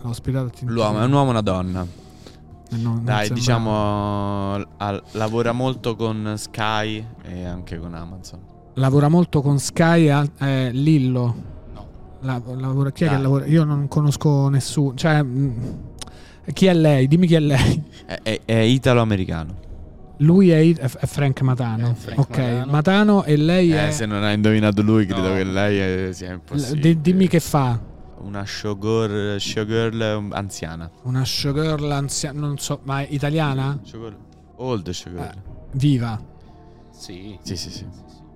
[0.00, 0.82] L'ho ospitato a Tintoria.
[0.84, 1.86] L'uomo è un uomo e una donna.
[2.70, 8.40] Eh, no, non Dai, sembra- diciamo, al- lavora molto con Sky e anche con Amazon.
[8.74, 11.34] Lavora molto con Sky e eh, Lillo.
[11.74, 11.86] No.
[12.20, 13.16] La- lavora- chi è Dai.
[13.16, 13.46] che lavora?
[13.46, 14.94] Io non conosco nessuno.
[14.94, 15.78] Cioè, mh,
[16.52, 17.06] chi è lei?
[17.08, 17.82] Dimmi chi è lei.
[18.06, 19.60] È, è- è italo-americano.
[20.18, 21.90] Lui è, è Frank Matano.
[21.90, 22.70] È Frank ok, Matano.
[22.70, 23.90] Matano e lei Eh, è.
[23.90, 25.34] se non hai indovinato lui, credo No.
[25.34, 25.78] che lei
[26.08, 26.80] è- sia impossibile.
[26.80, 27.80] di- dimmi che fa.
[28.18, 30.88] Una showgirl, showgirl um, anziana.
[31.04, 33.80] Una showgirl anziana, non so, ma è italiana?
[33.82, 34.16] Showgirl.
[34.56, 35.22] Old showgirl.
[35.24, 35.32] Eh.
[35.72, 36.20] Viva.
[36.90, 37.36] Sì.
[37.42, 37.86] Sì, sì, sì.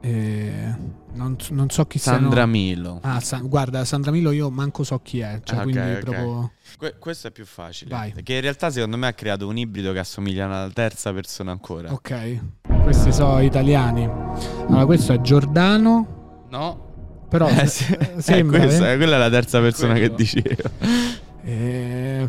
[0.00, 0.74] Eh,
[1.14, 2.50] non, non so chi Sandra siano.
[2.50, 2.98] Milo.
[3.02, 5.40] Ah, Sa- guarda, Sandra Milo io manco so chi è.
[5.44, 5.98] Cioè, Ah, ok, quindi ok.
[6.00, 6.50] proprio.
[6.78, 7.90] Que- questo è più facile.
[7.90, 8.12] Vai.
[8.12, 11.50] Perché in realtà secondo me ha creato un ibrido che assomiglia a una terza persona
[11.52, 11.92] ancora.
[11.92, 12.40] Ok.
[12.82, 14.04] Questi sono italiani.
[14.68, 16.44] Allora, questo è Giordano.
[16.50, 17.24] No.
[17.28, 17.92] Però Eh, se- sì.
[17.94, 18.58] Eh, sembra.
[18.60, 18.96] questa- eh.
[18.96, 20.08] quella è la terza persona Quello.
[20.08, 20.70] che dicevo.
[21.44, 22.26] Eh,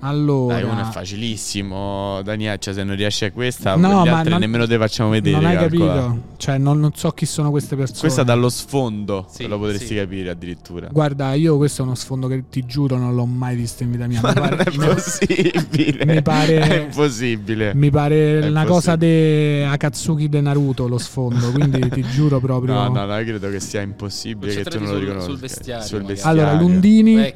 [0.00, 4.16] allora, Dai, uno è facilissimo, Daniele, cioè se non riesci a questa, No, gli ma
[4.18, 5.36] altri non- nemmeno te facciamo vedere.
[5.36, 5.94] non hai calcola.
[5.94, 6.20] capito?
[6.36, 7.98] Cioè, non, non so chi sono queste persone.
[8.00, 9.94] Questa dallo sfondo, Sì, lo potresti sì.
[9.94, 10.88] capire addirittura.
[10.90, 14.06] Guarda, io questo è uno sfondo che ti giuro non l'ho mai visto in vita
[14.06, 14.20] mia.
[14.20, 16.04] Ma Mi non pare, è possibile.
[16.06, 17.74] mi pare- È impossibile.
[17.74, 18.66] mi pare È una possibile.
[18.66, 22.74] cosa di Akatsuki de Naruto lo sfondo, quindi ti giuro proprio.
[22.74, 25.28] No, no, no, io credo che sia impossibile che tu non lo riconosca.
[25.30, 26.42] sul vestiario, Sul vestiario.
[26.42, 27.32] Allora, Lundini, Eh.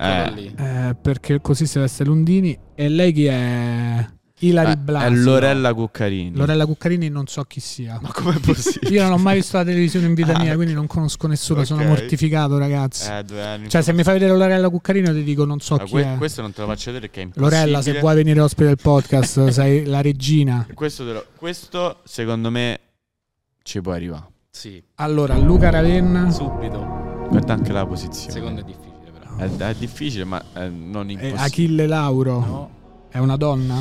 [0.57, 2.50] eh, perché così si veste Lundini.
[2.75, 4.09] E lei chi è?
[4.43, 5.05] Ilari Eh, Blasi.
[5.07, 6.35] è Lorella Cuccarini.
[6.35, 7.99] Lorella Cuccarini non so chi sia.
[8.01, 8.91] Ma com'è possibile?
[8.91, 11.63] Io non ho mai visto la televisione in vita Ah, mia, quindi non conosco nessuno,
[11.65, 11.89] sono Ok.
[11.89, 13.11] mortificato, ragazzi.
[13.13, 15.77] Eh, due anni Cioè, se mi fai vedere Lorella Cuccarini, io ti dico non so
[15.77, 16.17] Ma chi que- è.
[16.17, 17.55] questo non te lo faccio vedere perché è impossibile.
[17.61, 20.67] Lorella, se vuoi venire ospite del podcast, sei la regina.
[20.73, 22.79] Questo, te lo- questo, secondo me
[23.63, 24.25] ci può arrivare.
[24.51, 26.79] Sì, Allora, Luca Ravenna subito.
[27.29, 28.33] Guarda anche la posizione.
[28.33, 28.89] Secondo è difficile.
[29.41, 31.41] È, è difficile, ma è non e impossibile.
[31.41, 32.39] Achille Lauro.
[32.41, 32.71] No.
[33.09, 33.77] È una donna?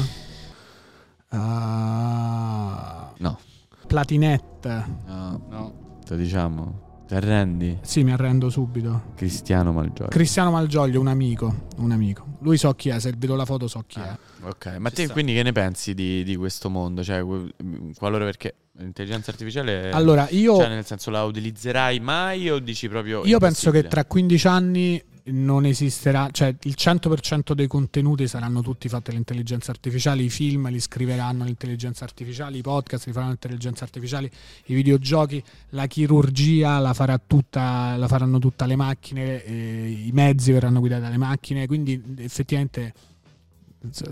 [1.32, 3.39] Ah, No,
[3.88, 4.86] Platinette.
[5.07, 5.74] no, No.
[6.05, 6.88] te diciamo.
[7.07, 7.80] Ti arrendi?
[7.82, 9.01] Sì, mi arrendo subito.
[9.16, 10.10] Cristiano Malgioglio.
[10.10, 11.66] Cristiano Malgioglio, un amico.
[11.78, 12.24] Un amico.
[12.41, 14.03] Lui so chi è, se vedo la foto so chi è.
[14.03, 15.14] Ah, ok, ma Ci te sta.
[15.14, 17.03] quindi che ne pensi di, di questo mondo?
[17.03, 17.51] Cioè, que-
[17.97, 19.89] qualora perché l'intelligenza artificiale...
[19.91, 23.26] Allora, io, Cioè, nel senso, la utilizzerai mai o dici proprio...
[23.26, 28.89] io penso che tra 15 anni non esisterà, cioè il 100% dei contenuti saranno tutti
[28.89, 34.32] fatti all'intelligenza artificiale, i film li scriveranno all'intelligenza artificiale, i podcast li faranno all'intelligenza artificiale,
[34.65, 40.51] i videogiochi, la chirurgia la, farà tutta, la faranno tutte le macchine, eh, i mezzi
[40.51, 42.93] verranno guidati dalle macchine, quindi effettivamente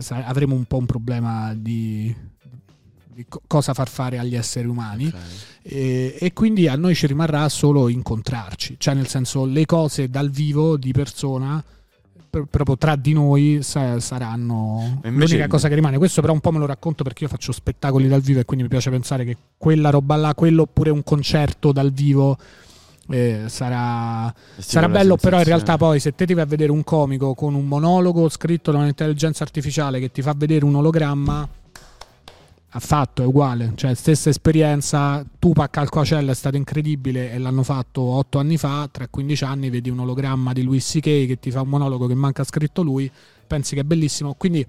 [0.09, 2.13] avremo un po' un problema di,
[3.17, 5.07] di co- cosa far fare agli esseri umani.
[5.07, 5.15] Ok.
[5.63, 10.29] E, e quindi a noi ci rimarrà solo incontrarci, cioè nel senso le cose dal
[10.29, 11.63] vivo di persona
[12.29, 15.97] per- proprio tra di noi sa- saranno invece- l'unica cosa che rimane.
[15.97, 18.65] Questo però un po' me lo racconto perché io faccio spettacoli dal vivo e quindi
[18.65, 22.37] mi piace pensare che quella roba là, quello oppure un concerto dal vivo
[23.09, 26.83] eh, sarà, sarà bello, però in realtà poi se te ti vai a vedere un
[26.83, 31.47] comico con un monologo scritto da un'intelligenza artificiale che ti fa vedere un ologramma,
[32.69, 37.63] ha fatto, è uguale, cioè stessa esperienza, Tupac al Coachella è stato incredibile e l'hanno
[37.63, 41.01] fatto otto anni fa, tra 15 anni vedi un ologramma di Louis C.K.
[41.01, 43.09] che ti fa un monologo che manca scritto lui,
[43.47, 44.65] pensi che è bellissimo, quindi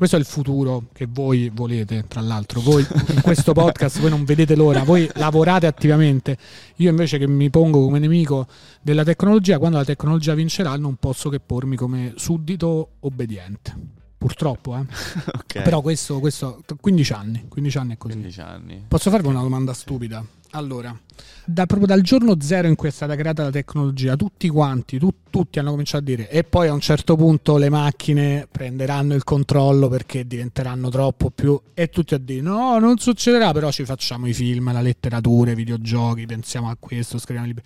[0.00, 2.62] questo è il futuro che voi volete, tra l'altro.
[2.62, 6.38] Voi in questo podcast voi non vedete l'ora, voi lavorate attivamente.
[6.76, 8.46] Io invece che mi pongo come nemico
[8.80, 13.99] della tecnologia, quando la tecnologia vincerà non posso che pormi come suddito obbediente.
[14.20, 14.80] Purtroppo, eh.
[15.32, 15.62] Ok.
[15.62, 18.12] Però questo, questo 15 anni, 15 anni è così.
[18.12, 18.84] 15 anni.
[18.86, 20.22] Posso farvi una domanda stupida?
[20.50, 20.94] Allora,
[21.42, 25.14] da, proprio dal giorno zero in cui è stata creata la tecnologia, tutti quanti, tu-
[25.30, 29.24] tutti hanno cominciato a dire e poi a un certo punto le macchine prenderanno il
[29.24, 31.58] controllo perché diventeranno troppo più...
[31.72, 35.54] E tutti a dire no, non succederà, però ci facciamo i film, la letteratura, i
[35.54, 37.62] videogiochi, pensiamo a questo, scriviamo libri.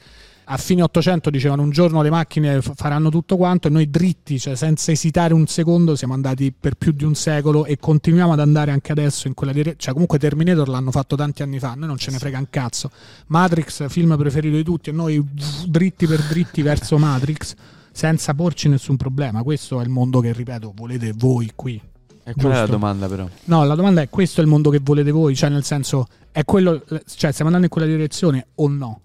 [0.47, 4.55] A fine 800 dicevano un giorno le macchine faranno tutto quanto e noi dritti, cioè
[4.57, 8.71] senza esitare un secondo, siamo andati per più di un secolo e continuiamo ad andare
[8.71, 9.79] anche adesso in quella direzione.
[9.81, 12.91] Cioè comunque Terminator l'hanno fatto tanti anni fa, noi non ce ne frega un cazzo.
[13.29, 15.25] Matrix, film preferito di tutti, e noi
[15.67, 17.55] dritti per dritti verso Matrix
[17.91, 19.43] senza porci nessun problema.
[19.43, 21.81] Questo è il mondo che, ripeto, volete voi qui.
[22.27, 23.29] E qual è la domanda però?
[23.45, 25.35] No, la domanda è: questo è il mondo che volete voi?
[25.35, 29.01] Cioè, nel senso, è quello, cioè, stiamo andando in quella direzione o no?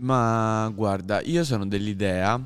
[0.00, 2.40] Ma guarda, io sono dell'idea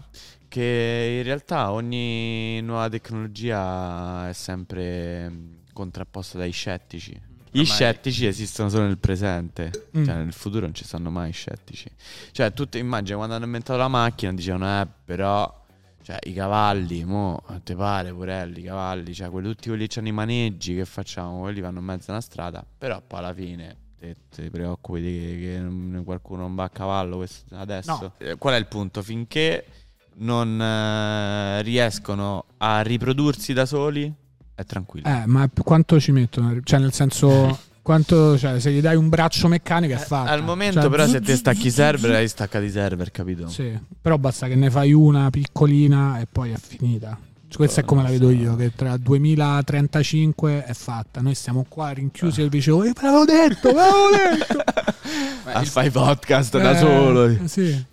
[0.49, 7.11] che in realtà ogni nuova tecnologia è sempre mh, contrapposta dai scettici.
[7.55, 10.05] Gli Ormai- scettici esistono solo nel presente, Mm.
[10.05, 11.91] cioè nel futuro non ci stanno mai scettici.
[12.31, 15.65] Cioè, tu ti immagini quando hanno inventato la macchina dicevano, eh, però,
[16.03, 20.09] cioè, i cavalli, mo, te pare, porelli, i cavalli, cioè, quelli, tutti quelli che hanno
[20.09, 21.41] i maneggi, che facciamo?
[21.41, 25.19] Quelli vanno in mezzo a una strada, però poi alla fine te, ti preoccupi di
[25.19, 27.99] che, che qualcuno non va a cavallo questo- adesso?
[28.01, 28.13] No.
[28.19, 29.03] Eh, Qual è il punto?
[29.03, 29.65] Finché
[30.17, 34.13] non eh, riescono a riprodursi da soli,
[34.55, 35.07] è tranquillo.
[35.09, 36.59] Eh, ma quanto ci mettono?
[36.63, 40.31] Cioè, nel senso, quanto, cioè, se gli dai un braccio meccanico è fatto.
[40.31, 43.49] Al momento, Cioè, però, se te zzz, stacchi i server, hai staccato i server, capito?
[43.49, 47.19] Sì, però basta che ne fai una piccolina e poi è finita.
[47.53, 51.21] Cioè, Questa è come la vedo io, che tra 2035 è fatta.
[51.21, 54.65] Noi stiamo qua rinchiusi e dicevo, eh, ve l'avevo detto, ve l'avevo detto.
[55.45, 57.47] Ah, il- fai podcast da Eh, solo.
[57.47, 57.85] Sì.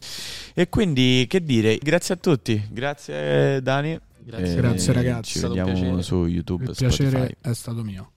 [0.53, 2.66] E quindi, che dire, grazie a tutti.
[2.72, 3.99] Grazie, Dani.
[4.20, 4.53] Grazie.
[4.53, 5.32] E Grazie, ragazzi.
[5.32, 6.64] Ci vediamo su YouTube.
[6.66, 7.10] Il Spotify.
[7.10, 8.12] piacere è stato mio.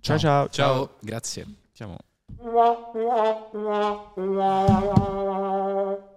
[0.00, 0.48] Ciao, ciao.
[0.50, 1.46] Ciao, grazie.
[1.72, 1.96] Siamo-